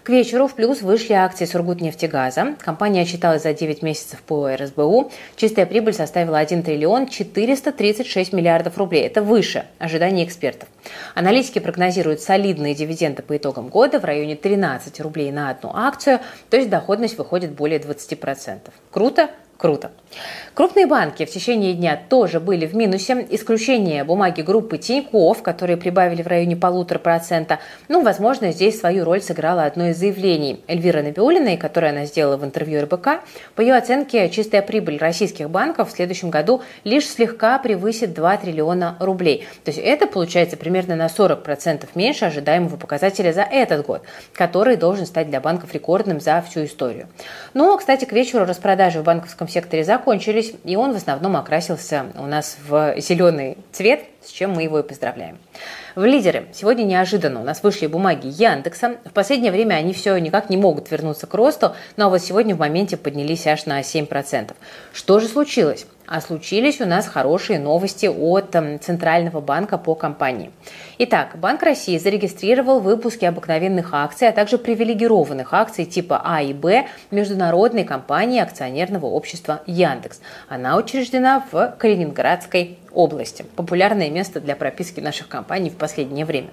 К 0.04 0.10
вечеру 0.10 0.48
в 0.48 0.54
плюс 0.54 0.84
вышли 0.84 1.14
акции 1.14 1.46
Сургутнефтегаза. 1.46 2.54
Компания 2.60 3.02
отчиталась 3.02 3.42
за 3.42 3.56
9 3.56 3.82
месяцев 3.82 4.22
по 4.22 4.56
РСБУ. 4.56 5.12
Чистая 5.36 5.66
прибыль 5.66 5.94
составила 5.94 6.38
1 6.38 6.62
триллион 6.62 7.08
436 7.08 8.32
миллиардов 8.32 8.78
рублей. 8.78 9.08
Это 9.08 9.24
выше 9.24 9.66
ожиданий 9.80 10.24
экспертов. 10.24 10.70
Аналитики 11.16 11.58
прогнозируют 11.58 12.22
солидные 12.22 12.76
дивиденды 12.76 13.24
по 13.24 13.36
итогам 13.36 13.70
года 13.70 14.00
в 14.00 14.06
районе 14.06 14.36
13 14.36 15.02
рублей 15.02 15.32
на 15.32 15.50
одну 15.50 15.72
акцию, 15.74 16.20
то 16.52 16.58
есть 16.58 16.70
доходность 16.70 17.18
выходит 17.18 17.54
более 17.54 17.80
20%. 17.80 18.60
Круто? 18.92 19.32
Круто. 19.58 19.92
Крупные 20.54 20.88
банки 20.88 21.26
в 21.26 21.30
течение 21.30 21.74
дня 21.74 21.98
тоже 22.10 22.40
были 22.40 22.66
в 22.66 22.76
минусе. 22.76 23.26
Исключение 23.30 24.04
бумаги 24.04 24.42
группы 24.42 24.78
Тиньков, 24.78 25.42
которые 25.42 25.78
прибавили 25.78 26.22
в 26.22 26.28
районе 26.28 26.58
полутора 26.58 27.00
процента. 27.00 27.60
Ну, 27.88 28.02
возможно, 28.04 28.52
здесь 28.52 28.78
свою 28.78 29.06
роль 29.06 29.22
сыграло 29.22 29.64
одно 29.64 29.90
из 29.90 29.98
заявлений 29.98 30.62
Эльвиры 30.68 31.02
Набиулиной, 31.04 31.56
которое 31.56 31.92
она 31.92 32.06
сделала 32.06 32.36
в 32.36 32.44
интервью 32.44 32.82
РБК. 32.82 33.22
По 33.56 33.62
ее 33.62 33.76
оценке, 33.76 34.30
чистая 34.30 34.62
прибыль 34.62 34.98
российских 34.98 35.50
банков 35.50 35.90
в 35.90 35.96
следующем 35.96 36.30
году 36.30 36.62
лишь 36.84 37.08
слегка 37.08 37.58
превысит 37.60 38.14
2 38.14 38.38
триллиона 38.38 38.98
рублей. 39.00 39.48
То 39.64 39.72
есть 39.72 39.80
это 39.80 40.08
получается 40.08 40.58
примерно 40.58 40.96
на 40.96 41.06
40% 41.06 41.88
меньше 41.96 42.26
ожидаемого 42.26 42.76
показателя 42.76 43.32
за 43.32 43.44
этот 43.44 43.86
год, 43.86 44.02
который 44.34 44.76
должен 44.76 45.06
стать 45.06 45.30
для 45.30 45.40
банков 45.40 45.74
рекордным 45.74 46.20
за 46.20 46.42
всю 46.42 46.66
историю. 46.66 47.08
Но, 47.54 47.78
кстати, 47.78 48.06
к 48.06 48.12
вечеру 48.12 48.46
распродажи 48.46 49.00
в 49.00 49.04
банковском 49.04 49.48
секторе 49.48 49.84
закончились, 50.00 50.54
и 50.64 50.76
он 50.76 50.94
в 50.94 50.96
основном 50.96 51.36
окрасился 51.36 52.06
у 52.16 52.26
нас 52.26 52.58
в 52.68 52.96
зеленый 52.98 53.58
цвет, 53.74 54.02
с 54.24 54.32
чем 54.32 54.52
мы 54.52 54.64
его 54.64 54.80
и 54.80 54.84
поздравляем. 54.84 55.38
В 55.96 56.06
лидеры 56.06 56.48
сегодня 56.54 56.84
неожиданно 56.84 57.42
у 57.42 57.44
нас 57.44 57.64
вышли 57.64 57.88
бумаги 57.88 58.28
Яндекса. 58.28 58.96
В 59.04 59.12
последнее 59.12 59.52
время 59.52 59.76
они 59.76 59.94
все 59.94 60.18
никак 60.18 60.50
не 60.50 60.56
могут 60.56 60.90
вернуться 60.90 61.28
к 61.28 61.34
росту, 61.34 61.74
но 61.98 62.10
вот 62.10 62.22
сегодня 62.22 62.56
в 62.56 62.60
моменте 62.60 62.96
поднялись 62.96 63.46
аж 63.46 63.66
на 63.66 63.82
7%. 63.82 64.54
Что 64.94 65.20
же 65.20 65.28
случилось? 65.28 65.86
А 66.12 66.22
случились 66.22 66.82
у 66.82 66.88
нас 66.88 67.08
хорошие 67.08 67.60
новости 67.60 68.08
от 68.08 68.56
эм, 68.56 68.80
Центрального 68.80 69.42
банка 69.42 69.78
по 69.78 69.94
компании. 69.94 70.52
Итак, 70.98 71.36
Банк 71.36 71.62
России 71.62 72.00
зарегистрировал 72.00 72.80
выпуски 72.80 73.26
обыкновенных 73.26 73.94
акций, 73.94 74.28
а 74.28 74.32
также 74.32 74.58
привилегированных 74.58 75.54
акций 75.54 75.86
типа 75.86 76.20
А 76.26 76.42
и 76.42 76.52
Б 76.52 76.88
международной 77.12 77.84
компании 77.84 78.42
акционерного 78.42 79.06
общества 79.06 79.62
Яндекс. 79.68 80.20
Она 80.48 80.78
учреждена 80.78 81.46
в 81.52 81.76
Калининградской 81.78 82.80
области. 82.94 83.46
Популярное 83.56 84.10
место 84.10 84.40
для 84.40 84.56
прописки 84.56 85.00
наших 85.00 85.28
компаний 85.28 85.70
в 85.70 85.76
последнее 85.76 86.26
время. 86.26 86.50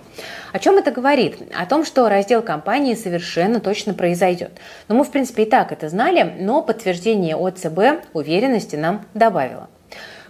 О 0.53 0.59
чем 0.59 0.79
это 0.79 0.91
говорит? 0.91 1.39
О 1.55 1.67
том, 1.67 1.85
что 1.85 2.09
раздел 2.09 2.43
компании 2.43 2.95
совершенно 2.95 3.61
точно 3.61 3.95
произойдет. 3.95 4.53
Но 4.89 4.95
мы, 4.95 5.05
в 5.05 5.11
принципе, 5.11 5.45
и 5.45 5.47
так 5.51 5.73
это 5.73 5.89
знали, 5.89 6.35
но 6.39 6.63
подтверждение 6.63 7.37
от 7.37 7.59
ЦБ 7.59 8.07
уверенности 8.13 8.77
нам 8.77 9.05
добавило. 9.15 9.69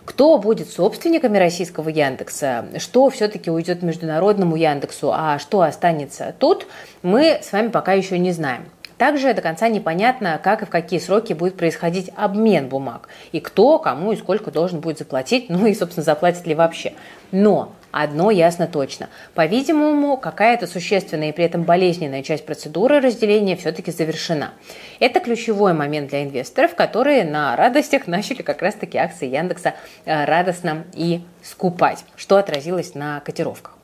Кто 0.04 0.38
будет 0.38 0.70
собственниками 0.70 1.36
российского 1.36 1.88
Яндекса, 1.88 2.66
что 2.78 3.10
все-таки 3.10 3.50
уйдет 3.50 3.82
международному 3.82 4.54
Яндексу, 4.54 5.10
а 5.12 5.40
что 5.40 5.62
останется 5.62 6.32
тут, 6.38 6.68
мы 7.02 7.40
с 7.42 7.50
вами 7.50 7.68
пока 7.68 7.92
еще 7.92 8.16
не 8.16 8.30
знаем. 8.30 8.66
Также 8.98 9.34
до 9.34 9.42
конца 9.42 9.68
непонятно, 9.68 10.40
как 10.42 10.62
и 10.62 10.64
в 10.64 10.70
какие 10.70 10.98
сроки 10.98 11.34
будет 11.34 11.56
происходить 11.56 12.10
обмен 12.16 12.68
бумаг, 12.68 13.08
и 13.32 13.40
кто, 13.40 13.78
кому 13.78 14.12
и 14.12 14.16
сколько 14.16 14.50
должен 14.50 14.80
будет 14.80 14.98
заплатить, 14.98 15.46
ну 15.48 15.66
и, 15.66 15.74
собственно, 15.74 16.04
заплатит 16.04 16.46
ли 16.46 16.54
вообще. 16.54 16.94
Но 17.30 17.72
одно 17.90 18.30
ясно 18.30 18.66
точно. 18.66 19.08
По-видимому, 19.34 20.16
какая-то 20.16 20.66
существенная 20.66 21.30
и 21.30 21.32
при 21.32 21.44
этом 21.44 21.64
болезненная 21.64 22.22
часть 22.22 22.46
процедуры 22.46 23.00
разделения 23.00 23.56
все-таки 23.56 23.90
завершена. 23.90 24.52
Это 25.00 25.20
ключевой 25.20 25.74
момент 25.74 26.10
для 26.10 26.22
инвесторов, 26.22 26.74
которые 26.74 27.24
на 27.24 27.54
радостях 27.56 28.06
начали 28.06 28.42
как 28.42 28.62
раз-таки 28.62 28.96
акции 28.96 29.28
Яндекса 29.28 29.74
э, 30.04 30.24
радостно 30.24 30.84
и 30.94 31.20
скупать, 31.42 32.04
что 32.16 32.36
отразилось 32.36 32.94
на 32.94 33.20
котировках. 33.20 33.76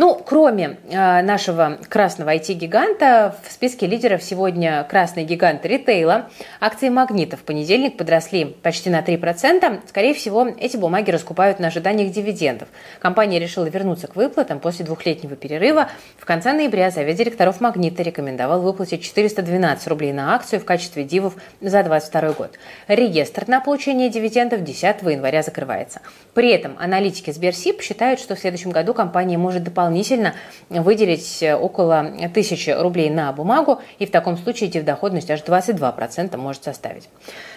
Ну, 0.00 0.14
кроме 0.14 0.78
э, 0.88 1.20
нашего 1.20 1.76
красного 1.90 2.34
IT-гиганта, 2.34 3.36
в 3.46 3.52
списке 3.52 3.86
лидеров 3.86 4.22
сегодня 4.22 4.82
красный 4.84 5.24
гигант 5.24 5.66
ритейла. 5.66 6.30
Акции 6.58 6.88
«Магнита» 6.88 7.36
в 7.36 7.40
понедельник 7.40 7.98
подросли 7.98 8.46
почти 8.46 8.88
на 8.88 9.02
3%. 9.02 9.82
Скорее 9.86 10.14
всего, 10.14 10.48
эти 10.58 10.78
бумаги 10.78 11.10
раскупают 11.10 11.58
на 11.58 11.66
ожиданиях 11.66 12.12
дивидендов. 12.12 12.68
Компания 12.98 13.38
решила 13.38 13.66
вернуться 13.66 14.06
к 14.06 14.16
выплатам 14.16 14.58
после 14.58 14.86
двухлетнего 14.86 15.36
перерыва. 15.36 15.90
В 16.16 16.24
конце 16.24 16.54
ноября 16.54 16.90
совет 16.90 17.16
директоров 17.16 17.60
«Магнита» 17.60 18.02
рекомендовал 18.02 18.62
выплатить 18.62 19.02
412 19.02 19.86
рублей 19.86 20.14
на 20.14 20.34
акцию 20.34 20.60
в 20.60 20.64
качестве 20.64 21.04
дивов 21.04 21.34
за 21.60 21.82
2022 21.82 22.32
год. 22.32 22.58
Реестр 22.88 23.44
на 23.48 23.60
получение 23.60 24.08
дивидендов 24.08 24.64
10 24.64 25.02
января 25.02 25.42
закрывается. 25.42 26.00
При 26.32 26.48
этом 26.52 26.76
аналитики 26.78 27.30
Сберсип 27.30 27.82
считают, 27.82 28.18
что 28.18 28.34
в 28.34 28.38
следующем 28.38 28.70
году 28.70 28.94
компания 28.94 29.36
может 29.36 29.62
дополнительно 29.62 29.89
дополнительно 29.90 30.34
выделить 30.68 31.42
э, 31.42 31.56
около 31.56 31.98
1000 31.98 32.80
рублей 32.80 33.10
на 33.10 33.32
бумагу, 33.32 33.80
и 33.98 34.06
в 34.06 34.10
таком 34.10 34.36
случае 34.36 34.70
дивдоходность 34.70 35.30
аж 35.30 35.40
22% 35.40 36.36
может 36.36 36.62
составить. 36.62 37.08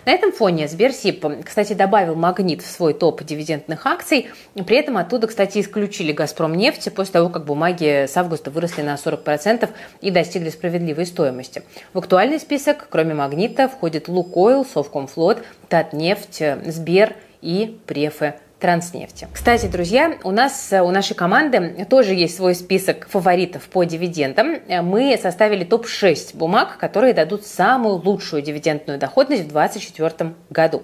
На 0.05 0.11
этом 0.11 0.31
фоне 0.31 0.67
Сберсип, 0.67 1.23
кстати, 1.45 1.73
добавил 1.73 2.15
«Магнит» 2.15 2.63
в 2.63 2.69
свой 2.69 2.93
топ 2.93 3.23
дивидендных 3.23 3.85
акций, 3.85 4.29
при 4.65 4.77
этом 4.77 4.97
оттуда, 4.97 5.27
кстати, 5.27 5.59
исключили 5.59 6.11
«Газпром» 6.11 6.55
нефть 6.55 6.91
после 6.95 7.13
того, 7.13 7.29
как 7.29 7.45
бумаги 7.45 8.07
с 8.07 8.17
августа 8.17 8.49
выросли 8.49 8.81
на 8.81 8.95
40% 8.95 9.69
и 10.01 10.09
достигли 10.09 10.49
справедливой 10.49 11.05
стоимости. 11.05 11.61
В 11.93 11.99
актуальный 11.99 12.39
список, 12.39 12.87
кроме 12.89 13.13
«Магнита», 13.13 13.67
входит 13.67 14.07
«Лукойл», 14.07 14.65
«Совкомфлот», 14.65 15.43
«Татнефть», 15.69 16.41
«Сбер» 16.65 17.15
и 17.41 17.79
«Префе 17.85 18.39
Транснефти. 18.63 19.27
Кстати, 19.33 19.65
друзья, 19.65 20.17
у 20.23 20.31
нас, 20.31 20.71
у 20.71 20.89
нашей 20.89 21.15
команды 21.15 21.85
тоже 21.89 22.13
есть 22.13 22.37
свой 22.37 22.55
список 22.55 23.09
фаворитов 23.09 23.63
по 23.63 23.83
дивидендам. 23.83 24.59
Мы 24.69 25.19
составили 25.21 25.65
топ-6 25.65 26.37
бумаг, 26.37 26.77
которые 26.77 27.13
дадут 27.13 27.45
самую 27.45 27.95
лучшую 27.95 28.41
дивидендную 28.41 28.97
доходность 28.97 29.43
в 29.43 29.47
2024 29.51 30.35
году. 30.49 30.83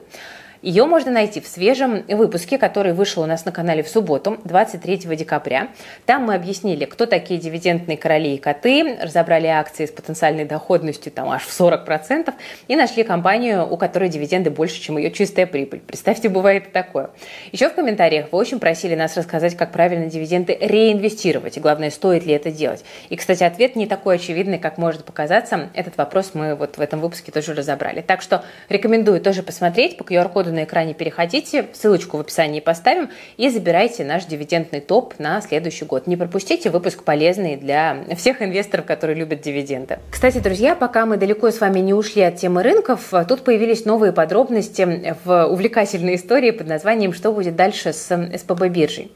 Ее 0.61 0.85
можно 0.85 1.11
найти 1.11 1.39
в 1.39 1.47
свежем 1.47 2.03
выпуске, 2.07 2.57
который 2.57 2.91
вышел 2.91 3.23
у 3.23 3.25
нас 3.25 3.45
на 3.45 3.51
канале 3.53 3.81
в 3.81 3.87
субботу, 3.87 4.39
23 4.43 4.97
декабря. 5.15 5.69
Там 6.05 6.23
мы 6.23 6.35
объяснили, 6.35 6.83
кто 6.83 7.05
такие 7.05 7.39
дивидендные 7.39 7.97
короли 7.97 8.35
и 8.35 8.37
коты, 8.37 8.97
разобрали 9.01 9.47
акции 9.47 9.85
с 9.85 9.91
потенциальной 9.91 10.43
доходностью 10.43 11.13
там 11.13 11.29
аж 11.29 11.43
в 11.43 11.59
40% 11.59 12.33
и 12.67 12.75
нашли 12.75 13.03
компанию, 13.03 13.65
у 13.71 13.77
которой 13.77 14.09
дивиденды 14.09 14.49
больше, 14.49 14.81
чем 14.81 14.97
ее 14.97 15.11
чистая 15.11 15.45
прибыль. 15.45 15.79
Представьте, 15.79 16.27
бывает 16.27 16.67
и 16.67 16.71
такое. 16.71 17.11
Еще 17.53 17.69
в 17.69 17.73
комментариях 17.73 18.27
вы 18.33 18.37
очень 18.37 18.59
просили 18.59 18.95
нас 18.95 19.15
рассказать, 19.15 19.55
как 19.55 19.71
правильно 19.71 20.07
дивиденды 20.07 20.57
реинвестировать, 20.59 21.55
и 21.55 21.61
главное, 21.61 21.89
стоит 21.89 22.25
ли 22.25 22.33
это 22.33 22.51
делать. 22.51 22.83
И, 23.07 23.15
кстати, 23.15 23.43
ответ 23.43 23.77
не 23.77 23.87
такой 23.87 24.15
очевидный, 24.15 24.59
как 24.59 24.77
может 24.77 25.05
показаться. 25.05 25.69
Этот 25.73 25.95
вопрос 25.95 26.31
мы 26.33 26.55
вот 26.55 26.77
в 26.77 26.81
этом 26.81 26.99
выпуске 26.99 27.31
тоже 27.31 27.53
разобрали. 27.53 28.01
Так 28.01 28.21
что 28.21 28.43
рекомендую 28.67 29.21
тоже 29.21 29.41
посмотреть 29.41 29.95
по 29.95 30.03
QR-коду 30.03 30.49
коду 30.50 30.56
на 30.56 30.63
экране 30.63 30.94
переходите, 30.94 31.68
ссылочку 31.74 32.18
в 32.18 32.22
описании 32.22 32.60
поставим 32.60 33.10
и 33.38 33.50
забирайте 33.50 34.03
наш 34.03 34.25
дивидендный 34.25 34.82
топ 34.82 35.13
на 35.20 35.41
следующий 35.41 35.86
год. 35.86 36.08
Не 36.08 36.18
пропустите 36.18 36.70
выпуск 36.70 37.03
полезный 37.03 37.56
для 37.56 37.98
всех 38.18 38.41
инвесторов, 38.41 38.86
которые 38.86 39.15
любят 39.18 39.41
дивиденды. 39.41 40.00
Кстати, 40.12 40.39
друзья, 40.39 40.75
пока 40.75 41.06
мы 41.06 41.18
далеко 41.18 41.51
с 41.51 41.62
вами 41.62 41.79
не 41.79 41.94
ушли 41.94 42.24
от 42.24 42.36
темы 42.36 42.63
рынков, 42.63 43.13
тут 43.27 43.44
появились 43.44 43.86
новые 43.86 44.12
подробности 44.12 45.15
в 45.24 45.46
увлекательной 45.46 46.15
истории 46.15 46.51
под 46.51 46.68
названием 46.68 47.13
«Что 47.13 47.32
будет 47.32 47.56
дальше 47.56 47.94
с 47.94 48.08
СПБ 48.08 48.70
биржей?». 48.70 49.12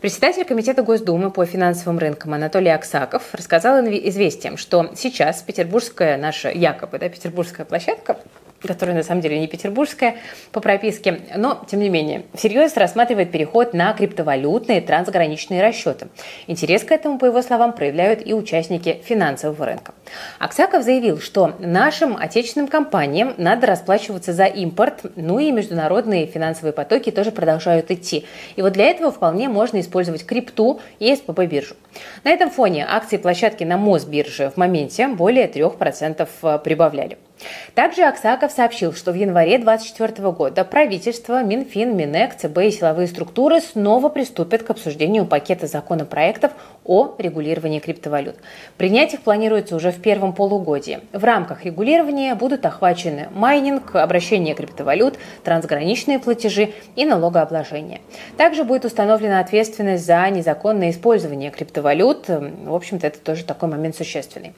Председатель 0.00 0.46
Комитета 0.46 0.82
Госдумы 0.82 1.30
по 1.30 1.44
финансовым 1.44 1.98
рынкам 1.98 2.32
Анатолий 2.32 2.70
Аксаков 2.70 3.34
рассказал 3.34 3.84
известиям, 3.84 4.56
что 4.56 4.90
сейчас 4.96 5.42
петербургская 5.42 6.16
наша 6.16 6.50
якобы 6.50 6.98
да, 6.98 7.10
петербургская 7.10 7.66
площадка 7.66 8.16
которая 8.66 8.96
на 8.96 9.02
самом 9.02 9.20
деле 9.20 9.38
не 9.38 9.46
петербургская 9.46 10.16
по 10.52 10.60
прописке, 10.60 11.20
но 11.36 11.64
тем 11.68 11.80
не 11.80 11.88
менее 11.88 12.24
всерьез 12.34 12.76
рассматривает 12.76 13.30
переход 13.30 13.74
на 13.74 13.92
криптовалютные 13.92 14.80
трансграничные 14.80 15.62
расчеты. 15.62 16.08
Интерес 16.46 16.84
к 16.84 16.92
этому, 16.92 17.18
по 17.18 17.26
его 17.26 17.42
словам, 17.42 17.72
проявляют 17.72 18.26
и 18.26 18.34
участники 18.34 19.00
финансового 19.04 19.66
рынка. 19.66 19.94
Аксаков 20.38 20.84
заявил, 20.84 21.20
что 21.20 21.54
нашим 21.58 22.16
отечественным 22.16 22.68
компаниям 22.68 23.34
надо 23.36 23.66
расплачиваться 23.66 24.32
за 24.32 24.44
импорт, 24.44 25.02
ну 25.16 25.38
и 25.38 25.50
международные 25.52 26.26
финансовые 26.26 26.72
потоки 26.72 27.10
тоже 27.10 27.30
продолжают 27.30 27.90
идти. 27.90 28.26
И 28.56 28.62
вот 28.62 28.72
для 28.72 28.86
этого 28.86 29.10
вполне 29.10 29.48
можно 29.48 29.80
использовать 29.80 30.24
крипту 30.24 30.80
и 30.98 31.14
СПБ 31.14 31.46
биржу. 31.46 31.74
На 32.24 32.30
этом 32.30 32.50
фоне 32.50 32.86
акции 32.88 33.16
площадки 33.16 33.64
на 33.64 33.76
Мосбирже 33.76 34.50
в 34.50 34.56
моменте 34.56 35.08
более 35.08 35.48
3% 35.48 36.28
э, 36.42 36.58
прибавляли. 36.62 37.18
Также 37.74 38.02
Аксаков 38.02 38.52
сообщил, 38.52 38.92
что 38.92 39.12
в 39.12 39.14
январе 39.14 39.58
2024 39.58 40.30
года 40.32 40.64
правительство, 40.64 41.42
Минфин, 41.42 41.96
Минэк, 41.96 42.36
ЦБ 42.36 42.58
и 42.58 42.70
силовые 42.70 43.08
структуры 43.08 43.60
снова 43.60 44.08
приступят 44.08 44.62
к 44.62 44.70
обсуждению 44.70 45.26
пакета 45.26 45.66
законопроектов 45.66 46.52
о 46.90 47.14
регулировании 47.18 47.78
криптовалют. 47.78 48.34
Принять 48.76 49.14
их 49.14 49.20
планируется 49.20 49.76
уже 49.76 49.92
в 49.92 50.02
первом 50.02 50.32
полугодии. 50.32 50.98
В 51.12 51.22
рамках 51.22 51.64
регулирования 51.64 52.34
будут 52.34 52.66
охвачены 52.66 53.28
майнинг, 53.32 53.94
обращение 53.94 54.56
криптовалют, 54.56 55.16
трансграничные 55.44 56.18
платежи 56.18 56.72
и 56.96 57.04
налогообложение. 57.04 58.00
Также 58.36 58.64
будет 58.64 58.84
установлена 58.84 59.38
ответственность 59.38 60.04
за 60.04 60.28
незаконное 60.30 60.90
использование 60.90 61.52
криптовалют. 61.52 62.26
В 62.26 62.74
общем-то, 62.74 63.06
это 63.06 63.20
тоже 63.20 63.44
такой 63.44 63.68
момент 63.68 63.94
существенный. 63.94 64.52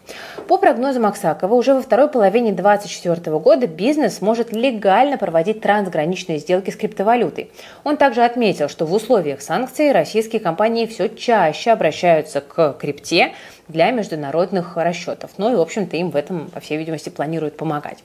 По 0.48 0.56
прогнозам 0.56 1.04
Аксакова, 1.04 1.52
уже 1.52 1.74
во 1.74 1.82
второй 1.82 2.08
половине 2.08 2.52
2024 2.52 3.38
года 3.40 3.66
бизнес 3.66 4.22
может 4.22 4.54
легально 4.54 5.18
проводить 5.18 5.60
трансграничные 5.60 6.38
сделки 6.38 6.70
с 6.70 6.76
криптовалютой. 6.76 7.50
Он 7.84 7.98
также 7.98 8.24
отметил, 8.24 8.70
что 8.70 8.86
в 8.86 8.94
условиях 8.94 9.42
санкций 9.42 9.92
российские 9.92 10.40
компании 10.40 10.86
все 10.86 11.10
чаще 11.10 11.72
обращаются 11.72 12.21
к 12.40 12.74
крипте 12.74 13.34
для 13.68 13.90
международных 13.90 14.76
расчетов. 14.76 15.32
Ну 15.38 15.52
и, 15.52 15.56
в 15.56 15.60
общем-то, 15.60 15.96
им 15.96 16.10
в 16.10 16.16
этом, 16.16 16.50
по 16.50 16.60
всей 16.60 16.78
видимости, 16.78 17.08
планируют 17.08 17.56
помогать. 17.56 17.98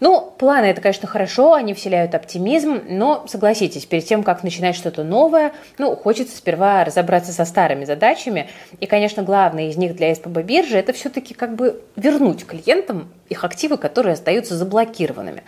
Ну, 0.00 0.32
планы 0.38 0.66
это, 0.66 0.80
конечно, 0.80 1.08
хорошо, 1.08 1.54
они 1.54 1.72
вселяют 1.74 2.14
оптимизм, 2.14 2.82
но 2.88 3.24
согласитесь, 3.28 3.86
перед 3.86 4.04
тем, 4.04 4.22
как 4.22 4.42
начинать 4.42 4.76
что-то 4.76 5.04
новое, 5.04 5.52
ну, 5.78 5.96
хочется 5.96 6.36
сперва 6.36 6.84
разобраться 6.84 7.32
со 7.32 7.44
старыми 7.44 7.84
задачами. 7.84 8.48
И, 8.80 8.86
конечно, 8.86 9.22
главное 9.22 9.68
из 9.68 9.76
них 9.76 9.96
для 9.96 10.14
СПБ 10.14 10.42
биржи 10.42 10.76
это 10.76 10.92
все-таки 10.92 11.34
как 11.34 11.54
бы 11.54 11.82
вернуть 11.96 12.44
клиентам 12.44 13.08
их 13.28 13.44
активы, 13.44 13.78
которые 13.78 14.14
остаются 14.14 14.56
заблокированными. 14.56 15.42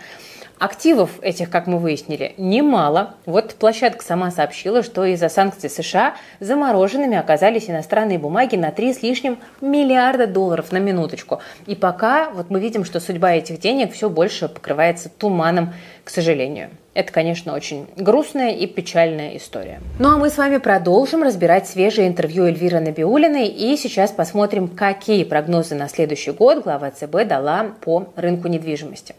Активов 0.59 1.11
этих, 1.21 1.49
как 1.49 1.67
мы 1.67 1.79
выяснили, 1.79 2.33
немало. 2.37 3.15
Вот 3.25 3.55
площадка 3.55 4.03
сама 4.03 4.29
сообщила, 4.29 4.83
что 4.83 5.05
из-за 5.05 5.29
санкций 5.29 5.69
США 5.69 6.15
замороженными 6.41 7.15
оказались 7.15 7.69
иностранные 7.69 8.19
бумаги 8.19 8.57
на 8.57 8.71
3 8.71 8.93
с 8.93 9.01
лишним 9.01 9.39
миллиарда 9.61 10.27
долларов 10.27 10.73
на 10.73 10.79
минуточку. 10.79 11.39
И 11.65 11.75
пока 11.75 12.29
вот 12.31 12.49
мы 12.49 12.59
видим, 12.59 12.83
что 12.83 12.99
судьба 12.99 13.35
этих 13.35 13.61
денег 13.61 13.93
все 13.93 14.09
больше 14.09 14.49
покрывается 14.49 15.07
туманом, 15.07 15.73
к 16.03 16.09
сожалению. 16.09 16.71
Это, 16.93 17.13
конечно, 17.13 17.53
очень 17.53 17.87
грустная 17.95 18.51
и 18.51 18.67
печальная 18.67 19.37
история. 19.37 19.79
Ну 19.97 20.09
а 20.09 20.17
мы 20.17 20.29
с 20.29 20.37
вами 20.37 20.57
продолжим 20.57 21.23
разбирать 21.23 21.69
свежее 21.69 22.09
интервью 22.09 22.43
Эльвиры 22.43 22.81
Набиулиной 22.81 23.47
и 23.47 23.77
сейчас 23.77 24.11
посмотрим, 24.11 24.67
какие 24.67 25.23
прогнозы 25.23 25.75
на 25.75 25.87
следующий 25.87 26.31
год 26.31 26.65
глава 26.65 26.91
ЦБ 26.91 27.25
дала 27.25 27.67
по 27.79 28.09
рынку 28.17 28.49
недвижимости. 28.49 29.15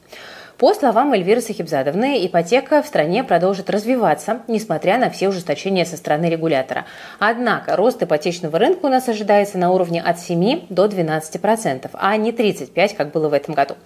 По 0.61 0.75
словам 0.75 1.15
Эльвиры 1.15 1.41
Сахибзадовны, 1.41 2.27
ипотека 2.27 2.83
в 2.83 2.87
стране 2.87 3.25
продолжит 3.25 3.71
развиваться, 3.71 4.43
несмотря 4.47 4.99
на 4.99 5.09
все 5.09 5.31
ужесточения 5.31 5.87
со 5.87 5.97
стороны 5.97 6.27
регулятора. 6.27 6.85
Однако 7.19 7.77
рост 7.77 8.03
ипотечного 8.03 8.59
рынка 8.59 8.85
у 8.85 8.89
нас 8.91 9.09
ожидается 9.09 9.57
на 9.57 9.73
уровне 9.73 10.03
от 10.03 10.21
7 10.21 10.67
до 10.69 10.85
12%, 10.85 11.89
а 11.95 12.15
не 12.19 12.33
35%, 12.33 12.95
как 12.95 13.11
было 13.11 13.31
в 13.31 13.33
этом 13.33 13.55
году. 13.55 13.77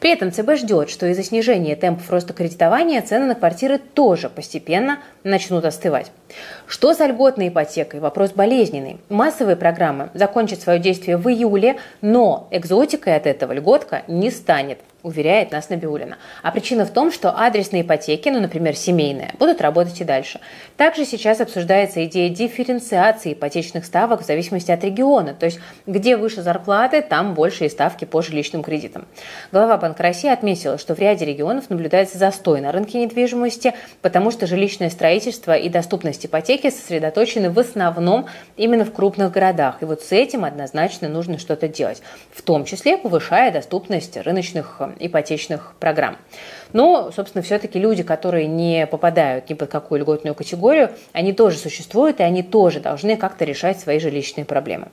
При 0.00 0.10
этом 0.10 0.32
ЦБ 0.32 0.56
ждет, 0.56 0.88
что 0.88 1.04
из-за 1.08 1.22
снижения 1.22 1.76
темпов 1.76 2.10
роста 2.10 2.32
кредитования 2.32 3.02
цены 3.02 3.26
на 3.26 3.34
квартиры 3.34 3.76
тоже 3.76 4.30
постепенно 4.30 5.00
начнут 5.24 5.66
остывать. 5.66 6.12
Что 6.66 6.94
за 6.94 7.08
льготной 7.08 7.48
ипотекой? 7.48 8.00
Вопрос 8.00 8.30
болезненный. 8.30 9.00
Массовые 9.10 9.56
программы 9.56 10.08
закончат 10.14 10.62
свое 10.62 10.78
действие 10.78 11.18
в 11.18 11.28
июле, 11.28 11.76
но 12.00 12.48
экзотикой 12.50 13.16
от 13.16 13.26
этого 13.26 13.52
льготка 13.52 14.04
не 14.08 14.30
станет 14.30 14.78
уверяет 15.02 15.50
нас 15.52 15.68
Набиулина. 15.68 16.16
А 16.42 16.50
причина 16.50 16.84
в 16.86 16.90
том, 16.90 17.10
что 17.12 17.36
адресные 17.36 17.82
ипотеки, 17.82 18.28
ну, 18.28 18.40
например, 18.40 18.76
семейные, 18.76 19.34
будут 19.38 19.60
работать 19.60 20.00
и 20.00 20.04
дальше. 20.04 20.40
Также 20.76 21.04
сейчас 21.04 21.40
обсуждается 21.40 22.04
идея 22.04 22.30
дифференциации 22.30 23.32
ипотечных 23.32 23.84
ставок 23.84 24.22
в 24.22 24.26
зависимости 24.26 24.70
от 24.70 24.84
региона. 24.84 25.34
То 25.34 25.46
есть, 25.46 25.60
где 25.86 26.16
выше 26.16 26.42
зарплаты, 26.42 27.02
там 27.02 27.34
больше 27.34 27.66
и 27.66 27.68
ставки 27.68 28.04
по 28.04 28.22
жилищным 28.22 28.62
кредитам. 28.62 29.06
Глава 29.50 29.76
Банка 29.76 30.02
России 30.02 30.30
отметила, 30.30 30.78
что 30.78 30.94
в 30.94 30.98
ряде 30.98 31.24
регионов 31.24 31.70
наблюдается 31.70 32.18
застой 32.18 32.60
на 32.60 32.72
рынке 32.72 32.98
недвижимости, 32.98 33.74
потому 34.00 34.30
что 34.30 34.46
жилищное 34.46 34.90
строительство 34.90 35.56
и 35.56 35.68
доступность 35.68 36.26
ипотеки 36.26 36.70
сосредоточены 36.70 37.50
в 37.50 37.58
основном 37.58 38.26
именно 38.56 38.84
в 38.84 38.92
крупных 38.92 39.32
городах. 39.32 39.82
И 39.82 39.84
вот 39.84 40.02
с 40.02 40.12
этим 40.12 40.44
однозначно 40.44 41.08
нужно 41.08 41.38
что-то 41.38 41.68
делать, 41.68 42.02
в 42.32 42.42
том 42.42 42.64
числе 42.64 42.96
повышая 42.96 43.50
доступность 43.50 44.16
рыночных 44.16 44.80
ипотечных 44.98 45.74
программ. 45.78 46.16
Но, 46.72 47.10
собственно, 47.10 47.42
все-таки 47.42 47.78
люди, 47.78 48.02
которые 48.02 48.46
не 48.46 48.86
попадают 48.86 49.48
ни 49.50 49.54
под 49.54 49.70
какую 49.70 50.00
льготную 50.00 50.34
категорию, 50.34 50.90
они 51.12 51.32
тоже 51.32 51.58
существуют, 51.58 52.20
и 52.20 52.22
они 52.22 52.42
тоже 52.42 52.80
должны 52.80 53.16
как-то 53.16 53.44
решать 53.44 53.78
свои 53.78 53.98
жилищные 53.98 54.44
проблемы. 54.44 54.88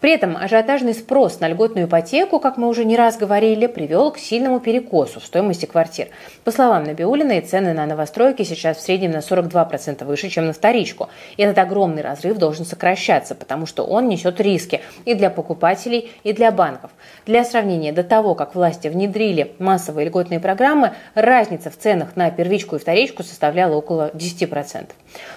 При 0.00 0.12
этом 0.12 0.36
ажиотажный 0.36 0.94
спрос 0.94 1.40
на 1.40 1.48
льготную 1.48 1.88
ипотеку, 1.88 2.38
как 2.38 2.56
мы 2.56 2.68
уже 2.68 2.84
не 2.84 2.96
раз 2.96 3.16
говорили, 3.16 3.66
привел 3.66 4.12
к 4.12 4.18
сильному 4.18 4.60
перекосу 4.60 5.18
в 5.18 5.24
стоимости 5.24 5.66
квартир. 5.66 6.08
По 6.44 6.52
словам 6.52 6.84
Набиулиной, 6.84 7.40
цены 7.40 7.72
на 7.72 7.84
новостройки 7.84 8.44
сейчас 8.44 8.76
в 8.76 8.80
среднем 8.80 9.10
на 9.10 9.18
42% 9.18 10.04
выше, 10.04 10.28
чем 10.28 10.46
на 10.46 10.52
вторичку. 10.52 11.08
И 11.36 11.42
этот 11.42 11.58
огромный 11.58 12.02
разрыв 12.02 12.38
должен 12.38 12.64
сокращаться, 12.64 13.34
потому 13.34 13.66
что 13.66 13.82
он 13.82 14.08
несет 14.08 14.40
риски 14.40 14.80
и 15.04 15.14
для 15.14 15.30
покупателей, 15.30 16.12
и 16.22 16.32
для 16.32 16.52
банков. 16.52 16.92
Для 17.26 17.44
сравнения, 17.44 17.92
до 17.92 18.04
того, 18.04 18.36
как 18.36 18.54
власти 18.54 18.86
внедрили 18.86 19.54
массовые 19.58 20.06
льготные 20.06 20.38
программы, 20.38 20.92
разница 21.14 21.70
в 21.70 21.76
ценах 21.76 22.14
на 22.14 22.30
первичку 22.30 22.76
и 22.76 22.78
вторичку 22.78 23.24
составляла 23.24 23.74
около 23.74 24.10
10%. 24.14 24.90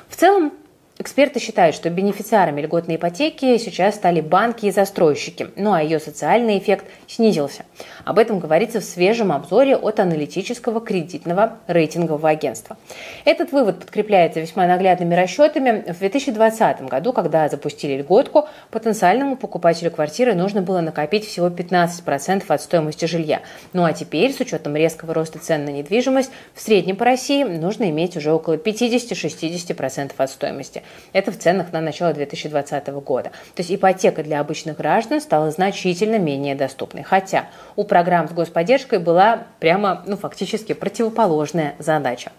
В 0.07 0.15
целом, 0.15 0.53
Эксперты 1.01 1.39
считают, 1.39 1.75
что 1.75 1.89
бенефициарами 1.89 2.61
льготной 2.61 2.97
ипотеки 2.97 3.57
сейчас 3.57 3.95
стали 3.95 4.21
банки 4.21 4.67
и 4.67 4.71
застройщики, 4.71 5.47
ну 5.55 5.73
а 5.73 5.81
ее 5.81 5.99
социальный 5.99 6.59
эффект 6.59 6.85
снизился. 7.07 7.65
Об 8.05 8.19
этом 8.19 8.37
говорится 8.37 8.81
в 8.81 8.83
свежем 8.83 9.31
обзоре 9.31 9.75
от 9.75 9.99
аналитического 9.99 10.79
кредитного 10.79 11.57
рейтингового 11.65 12.29
агентства. 12.29 12.77
Этот 13.25 13.51
вывод 13.51 13.79
подкрепляется 13.79 14.41
весьма 14.41 14.67
наглядными 14.67 15.15
расчетами. 15.15 15.91
В 15.91 15.97
2020 15.97 16.83
году, 16.83 17.13
когда 17.13 17.49
запустили 17.49 17.99
льготку, 17.99 18.47
потенциальному 18.69 19.37
покупателю 19.37 19.89
квартиры 19.89 20.35
нужно 20.35 20.61
было 20.61 20.81
накопить 20.81 21.25
всего 21.25 21.47
15% 21.47 22.43
от 22.47 22.61
стоимости 22.61 23.05
жилья. 23.05 23.41
Ну 23.73 23.85
а 23.85 23.93
теперь, 23.93 24.33
с 24.33 24.39
учетом 24.39 24.75
резкого 24.75 25.15
роста 25.15 25.39
цен 25.39 25.65
на 25.65 25.69
недвижимость, 25.69 26.29
в 26.53 26.61
среднем 26.61 26.95
по 26.95 27.05
России 27.05 27.43
нужно 27.43 27.89
иметь 27.89 28.17
уже 28.17 28.31
около 28.31 28.57
50-60% 28.57 30.11
от 30.15 30.29
стоимости. 30.29 30.83
Это 31.13 31.31
в 31.31 31.37
ценах 31.37 31.71
на 31.71 31.81
начало 31.81 32.13
2020 32.13 32.87
года. 32.87 33.29
То 33.55 33.61
есть 33.61 33.71
ипотека 33.71 34.23
для 34.23 34.39
обычных 34.39 34.77
граждан 34.77 35.21
стала 35.21 35.51
значительно 35.51 36.17
менее 36.17 36.55
доступной. 36.55 37.03
Хотя 37.03 37.45
у 37.75 37.83
программ 37.83 38.27
с 38.27 38.31
господдержкой 38.31 38.99
была 38.99 39.43
прямо, 39.59 40.03
ну, 40.05 40.17
фактически 40.17 40.73
противоположная 40.73 41.75
задача. 41.79 42.31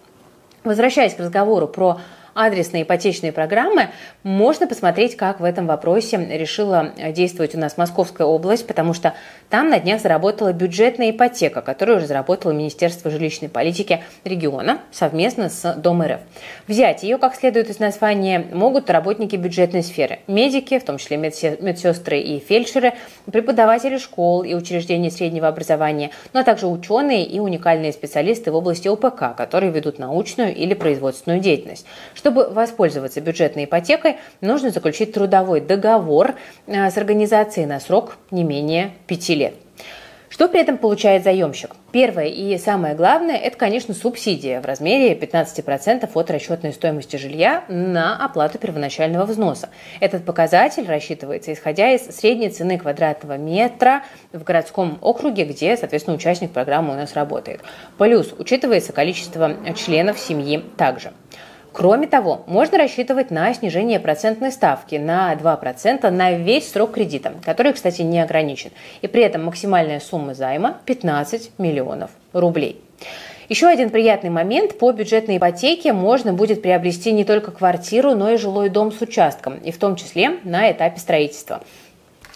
Возвращаясь 0.63 1.13
к 1.13 1.19
разговору 1.19 1.67
про 1.67 1.99
адресные 2.33 2.83
ипотечные 2.83 3.31
программы, 3.31 3.89
можно 4.23 4.67
посмотреть, 4.67 5.15
как 5.15 5.39
в 5.39 5.43
этом 5.43 5.67
вопросе 5.67 6.17
решила 6.31 6.93
действовать 7.11 7.55
у 7.55 7.59
нас 7.59 7.77
Московская 7.77 8.25
область, 8.25 8.67
потому 8.67 8.93
что 8.93 9.13
там 9.49 9.69
на 9.69 9.79
днях 9.79 10.01
заработала 10.01 10.53
бюджетная 10.53 11.11
ипотека, 11.11 11.61
которую 11.61 11.99
разработало 11.99 12.51
Министерство 12.51 13.11
жилищной 13.11 13.49
политики 13.49 14.03
региона 14.23 14.79
совместно 14.91 15.49
с 15.49 15.73
Дом 15.75 16.01
РФ. 16.01 16.21
Взять 16.67 17.03
ее, 17.03 17.17
как 17.17 17.35
следует 17.35 17.69
из 17.69 17.79
названия, 17.79 18.45
могут 18.51 18.89
работники 18.89 19.35
бюджетной 19.35 19.83
сферы, 19.83 20.19
медики, 20.27 20.79
в 20.79 20.83
том 20.83 20.97
числе 20.97 21.17
медсестры 21.17 22.19
и 22.19 22.39
фельдшеры, 22.39 22.93
преподаватели 23.31 23.97
школ 23.97 24.43
и 24.43 24.53
учреждений 24.53 25.11
среднего 25.11 25.47
образования, 25.47 26.11
ну 26.33 26.39
а 26.39 26.43
также 26.43 26.67
ученые 26.67 27.25
и 27.25 27.39
уникальные 27.39 27.93
специалисты 27.93 28.51
в 28.51 28.55
области 28.55 28.87
ОПК, 28.87 29.35
которые 29.37 29.71
ведут 29.71 29.99
научную 29.99 30.55
или 30.55 30.73
производственную 30.73 31.39
деятельность. 31.39 31.85
Чтобы 32.23 32.47
воспользоваться 32.47 33.19
бюджетной 33.19 33.65
ипотекой, 33.65 34.15
нужно 34.39 34.69
заключить 34.69 35.11
трудовой 35.11 35.59
договор 35.59 36.35
э, 36.67 36.89
с 36.89 36.95
организацией 36.95 37.65
на 37.65 37.81
срок 37.81 38.15
не 38.31 38.45
менее 38.45 38.93
пяти 39.07 39.35
лет. 39.35 39.55
Что 40.29 40.47
при 40.47 40.61
этом 40.61 40.77
получает 40.77 41.25
заемщик? 41.25 41.71
Первое 41.91 42.27
и 42.27 42.57
самое 42.57 42.95
главное– 42.95 43.35
это, 43.43 43.57
конечно, 43.57 43.93
субсидия 43.93 44.61
в 44.61 44.65
размере 44.65 45.19
15% 45.19 46.09
от 46.13 46.31
расчетной 46.31 46.71
стоимости 46.71 47.17
жилья 47.17 47.65
на 47.67 48.15
оплату 48.23 48.57
первоначального 48.57 49.25
взноса. 49.25 49.67
Этот 49.99 50.23
показатель 50.23 50.87
рассчитывается 50.87 51.51
исходя 51.51 51.91
из 51.91 52.03
средней 52.03 52.51
цены 52.51 52.77
квадратного 52.77 53.37
метра 53.37 54.03
в 54.31 54.43
городском 54.43 54.97
округе, 55.01 55.43
где, 55.43 55.75
соответственно, 55.75 56.15
участник 56.15 56.51
программы 56.51 56.93
у 56.93 56.95
нас 56.95 57.15
работает. 57.15 57.59
Плюс 57.97 58.33
учитывается 58.39 58.93
количество 58.93 59.57
членов 59.75 60.17
семьи 60.17 60.63
также. 60.77 61.11
Кроме 61.73 62.05
того, 62.05 62.43
можно 62.45 62.77
рассчитывать 62.77 63.31
на 63.31 63.51
снижение 63.51 63.99
процентной 63.99 64.51
ставки 64.51 64.95
на 64.95 65.33
2% 65.33 66.07
на 66.11 66.31
весь 66.33 66.71
срок 66.71 66.91
кредита, 66.91 67.33
который, 67.43 67.73
кстати, 67.73 68.03
не 68.03 68.19
ограничен. 68.19 68.69
И 69.01 69.07
при 69.07 69.23
этом 69.23 69.45
максимальная 69.45 69.99
сумма 69.99 70.35
займа 70.35 70.77
15 70.85 71.53
миллионов 71.57 72.11
рублей. 72.31 72.79
Еще 73.49 73.67
один 73.67 73.89
приятный 73.89 74.29
момент. 74.29 74.77
По 74.77 74.91
бюджетной 74.91 75.37
ипотеке 75.37 75.93
можно 75.93 76.31
будет 76.31 76.61
приобрести 76.61 77.11
не 77.11 77.25
только 77.25 77.51
квартиру, 77.51 78.13
но 78.13 78.29
и 78.29 78.37
жилой 78.37 78.69
дом 78.69 78.91
с 78.91 79.01
участком, 79.01 79.57
и 79.57 79.71
в 79.71 79.79
том 79.79 79.95
числе 79.95 80.37
на 80.43 80.71
этапе 80.71 80.99
строительства. 80.99 81.63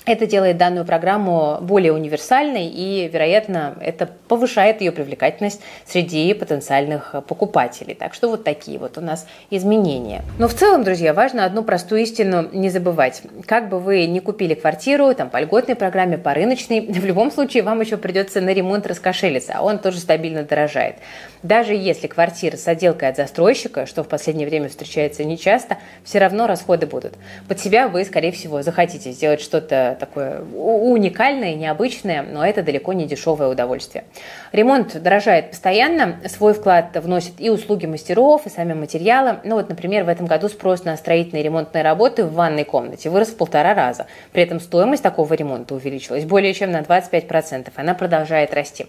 Это 0.08 0.26
делает 0.26 0.56
данную 0.56 0.86
программу 0.86 1.58
более 1.60 1.92
универсальной 1.92 2.68
и, 2.68 3.10
вероятно, 3.12 3.76
это 3.82 4.10
повышает 4.30 4.80
ее 4.80 4.94
привлекательность 4.94 5.60
среди 5.86 6.34
потенциальных 6.34 7.14
покупателей. 7.28 7.94
Так 7.94 8.14
что 8.14 8.30
вот 8.30 8.46
такие 8.46 8.80
вот 8.80 8.98
у 8.98 9.02
нас 9.02 9.28
изменения. 9.50 10.24
Но 10.40 10.48
в 10.48 10.54
целом, 10.54 10.86
друзья, 10.86 11.14
важно 11.14 11.44
одну 11.44 11.62
простую 11.62 12.04
истину 12.04 12.48
не 12.54 12.70
забывать. 12.70 13.22
Как 13.46 13.68
бы 13.68 13.80
вы 13.80 14.06
не 14.06 14.22
купили 14.22 14.54
квартиру, 14.54 15.14
там, 15.14 15.30
по 15.30 15.42
льготной 15.42 15.76
программе, 15.76 16.18
по 16.18 16.34
рыночной, 16.34 16.80
в 16.90 17.06
любом 17.06 17.30
случае 17.30 17.64
вам 17.64 17.82
еще 17.82 17.98
придется 17.98 18.40
на 18.40 18.54
ремонт 18.54 18.88
раскошелиться, 18.88 19.56
а 19.58 19.62
он 19.62 19.78
тоже 19.78 20.00
стабильно 20.00 20.44
дорожает. 20.44 20.96
Даже 21.44 21.74
если 21.74 22.08
квартира 22.08 22.56
с 22.56 22.66
отделкой 22.66 23.10
от 23.10 23.18
застройщика, 23.18 23.86
что 23.86 24.04
в 24.04 24.08
последнее 24.08 24.48
время 24.48 24.70
встречается 24.70 25.26
нечасто, 25.26 25.78
все 26.06 26.20
равно 26.20 26.48
расходы 26.48 26.88
будут. 26.88 27.16
Под 27.50 27.60
себя 27.60 27.90
вы, 27.90 28.06
скорее 28.06 28.32
всего, 28.32 28.62
захотите 28.62 29.12
сделать 29.12 29.42
что-то 29.42 29.97
такое 29.98 30.42
уникальное, 30.42 31.56
необычное, 31.56 32.24
но 32.24 32.46
это 32.46 32.64
далеко 32.64 32.94
не 32.94 33.06
дешевое 33.06 33.48
удовольствие. 33.48 34.06
Ремонт 34.52 35.02
дорожает 35.02 35.52
постоянно, 35.52 36.20
свой 36.28 36.54
вклад 36.54 36.96
вносит 36.96 37.34
и 37.40 37.50
услуги 37.50 37.86
мастеров, 37.86 38.46
и 38.46 38.50
сами 38.50 38.74
материалы. 38.74 39.38
Ну 39.44 39.56
вот, 39.56 39.70
например, 39.70 40.04
в 40.04 40.10
этом 40.10 40.26
году 40.26 40.50
спрос 40.50 40.84
на 40.84 40.96
строительные 40.98 41.44
ремонтные 41.44 41.84
работы 41.84 42.24
в 42.24 42.34
ванной 42.34 42.64
комнате 42.64 43.10
вырос 43.10 43.30
в 43.30 43.38
полтора 43.38 43.74
раза. 43.74 44.08
При 44.32 44.44
этом 44.44 44.60
стоимость 44.60 45.04
такого 45.04 45.34
ремонта 45.34 45.76
увеличилась 45.76 46.26
более 46.26 46.54
чем 46.54 46.72
на 46.72 46.82
25%. 46.82 47.72
Она 47.76 47.94
продолжает 47.94 48.54
расти. 48.54 48.88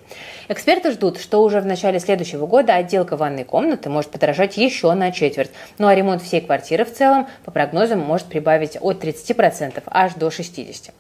Эксперты 0.48 0.92
ждут, 0.92 1.18
что 1.20 1.42
уже 1.42 1.60
в 1.60 1.66
начале 1.66 1.98
следующего 2.00 2.46
года 2.46 2.74
отделка 2.74 3.16
ванной 3.16 3.44
комнаты 3.44 3.88
может 3.88 4.10
подорожать 4.10 4.56
еще 4.56 4.92
на 4.94 5.12
четверть. 5.12 5.50
Ну 5.78 5.86
а 5.86 5.94
ремонт 5.94 6.22
всей 6.22 6.40
квартиры 6.40 6.84
в 6.84 6.92
целом, 6.92 7.26
по 7.44 7.50
прогнозам, 7.50 8.00
может 8.00 8.26
прибавить 8.26 8.78
от 8.80 9.02
30% 9.02 9.82
аж 9.86 10.14
до 10.14 10.28
60%. 10.28 10.90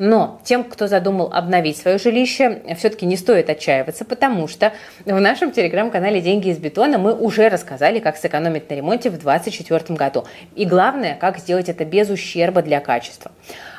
Но 0.00 0.40
тем, 0.44 0.64
кто 0.64 0.86
задумал 0.86 1.30
обновить 1.30 1.76
свое 1.76 1.98
жилище, 1.98 2.62
все-таки 2.78 3.04
не 3.04 3.18
стоит 3.18 3.50
отчаиваться, 3.50 4.06
потому 4.06 4.48
что 4.48 4.72
в 5.04 5.20
нашем 5.20 5.52
телеграм-канале 5.52 6.22
«Деньги 6.22 6.48
из 6.48 6.56
бетона» 6.56 6.96
мы 6.96 7.14
уже 7.14 7.50
рассказали, 7.50 7.98
как 7.98 8.16
сэкономить 8.16 8.70
на 8.70 8.76
ремонте 8.76 9.10
в 9.10 9.18
2024 9.18 9.98
году. 9.98 10.24
И 10.56 10.64
главное, 10.64 11.16
как 11.16 11.38
сделать 11.38 11.68
это 11.68 11.84
без 11.84 12.08
ущерба 12.08 12.62
для 12.62 12.80
качества. 12.80 13.30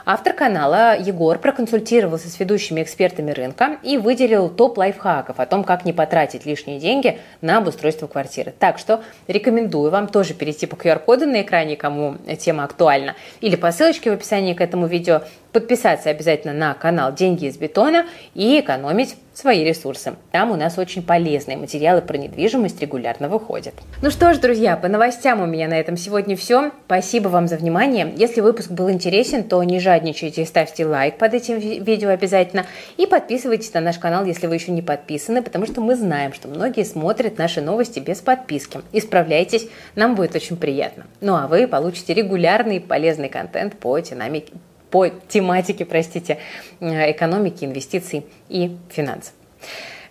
Автор 0.05 0.33
канала 0.33 0.97
Егор 0.97 1.37
проконсультировался 1.39 2.29
с 2.29 2.39
ведущими 2.39 2.81
экспертами 2.81 3.31
рынка 3.31 3.77
и 3.81 3.97
выделил 3.97 4.49
топ 4.49 4.77
лайфхаков 4.77 5.39
о 5.39 5.45
том, 5.45 5.63
как 5.63 5.85
не 5.85 5.93
потратить 5.93 6.45
лишние 6.45 6.79
деньги 6.79 7.19
на 7.41 7.57
обустройство 7.57 8.07
квартиры. 8.07 8.53
Так 8.57 8.77
что 8.79 9.03
рекомендую 9.27 9.89
вам 9.91 10.07
тоже 10.07 10.33
перейти 10.33 10.65
по 10.65 10.75
QR-коду 10.75 11.25
на 11.25 11.41
экране, 11.41 11.75
кому 11.75 12.17
тема 12.39 12.63
актуальна, 12.63 13.15
или 13.41 13.55
по 13.55 13.71
ссылочке 13.71 14.09
в 14.11 14.13
описании 14.13 14.53
к 14.53 14.61
этому 14.61 14.87
видео, 14.87 15.21
подписаться 15.51 16.09
обязательно 16.09 16.53
на 16.53 16.73
канал 16.73 17.13
«Деньги 17.13 17.45
из 17.45 17.57
бетона» 17.57 18.05
и 18.33 18.59
экономить 18.59 19.15
свои 19.33 19.63
ресурсы. 19.63 20.13
Там 20.31 20.51
у 20.51 20.55
нас 20.55 20.77
очень 20.77 21.03
полезные 21.03 21.57
материалы 21.57 22.01
про 22.01 22.17
недвижимость 22.17 22.81
регулярно 22.81 23.29
выходят. 23.29 23.73
Ну 24.01 24.09
что 24.11 24.33
ж, 24.33 24.37
друзья, 24.37 24.75
по 24.75 24.87
новостям 24.87 25.41
у 25.41 25.45
меня 25.45 25.67
на 25.67 25.79
этом 25.79 25.97
сегодня 25.97 26.35
все. 26.35 26.71
Спасибо 26.85 27.29
вам 27.29 27.47
за 27.47 27.55
внимание. 27.57 28.11
Если 28.17 28.41
выпуск 28.41 28.71
был 28.71 28.91
интересен, 28.91 29.43
то 29.43 29.63
не 29.63 29.79
жадничайте 29.79 30.43
и 30.43 30.45
ставьте 30.45 30.85
лайк 30.85 31.17
под 31.17 31.33
этим 31.33 31.57
видео 31.59 32.09
обязательно. 32.09 32.65
И 32.97 33.05
подписывайтесь 33.05 33.73
на 33.73 33.79
наш 33.79 33.97
канал, 33.99 34.25
если 34.25 34.47
вы 34.47 34.55
еще 34.55 34.71
не 34.71 34.81
подписаны, 34.81 35.41
потому 35.41 35.65
что 35.65 35.81
мы 35.81 35.95
знаем, 35.95 36.33
что 36.33 36.47
многие 36.47 36.83
смотрят 36.83 37.37
наши 37.37 37.61
новости 37.61 37.99
без 37.99 38.19
подписки. 38.19 38.81
Исправляйтесь, 38.91 39.67
нам 39.95 40.15
будет 40.15 40.35
очень 40.35 40.57
приятно. 40.57 41.05
Ну 41.21 41.35
а 41.35 41.47
вы 41.47 41.67
получите 41.67 42.13
регулярный 42.13 42.81
полезный 42.81 43.29
контент 43.29 43.77
по 43.77 43.97
динамике 43.99 44.53
по 44.91 45.07
тематике, 45.09 45.85
простите, 45.85 46.37
э, 46.79 47.11
экономики, 47.11 47.65
инвестиций 47.65 48.25
и 48.49 48.77
финансов. 48.89 49.33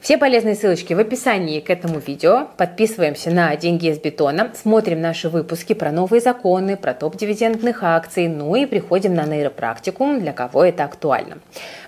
Все 0.00 0.16
полезные 0.16 0.54
ссылочки 0.54 0.94
в 0.94 0.98
описании 0.98 1.60
к 1.60 1.68
этому 1.68 1.98
видео. 1.98 2.48
Подписываемся 2.56 3.30
на 3.30 3.54
«Деньги 3.56 3.88
из 3.88 3.98
бетона», 3.98 4.50
смотрим 4.54 5.02
наши 5.02 5.28
выпуски 5.28 5.74
про 5.74 5.92
новые 5.92 6.22
законы, 6.22 6.78
про 6.78 6.94
топ-дивидендных 6.94 7.82
акций, 7.82 8.26
ну 8.26 8.54
и 8.54 8.64
приходим 8.64 9.14
на 9.14 9.26
нейропрактикум, 9.26 10.20
для 10.20 10.32
кого 10.32 10.64
это 10.64 10.84
актуально. 10.84 11.36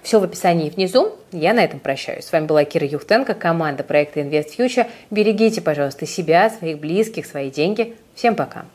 Все 0.03 0.21
в 0.21 0.25
описании 0.25 0.69
внизу. 0.69 1.13
Я 1.33 1.55
на 1.55 1.65
этом 1.65 1.81
прощаюсь. 1.81 2.27
С 2.27 2.33
вами 2.33 2.45
была 2.45 2.65
Кира 2.65 2.87
Юхтенко, 2.87 3.33
команда 3.33 3.83
проекта 3.83 4.21
Invest 4.21 4.59
Future. 4.59 4.87
Берегите, 5.11 5.63
пожалуйста, 5.63 6.05
себя, 6.07 6.51
своих 6.51 6.81
близких, 6.81 7.25
свои 7.25 7.51
деньги. 7.51 7.97
Всем 8.15 8.35
пока. 8.35 8.67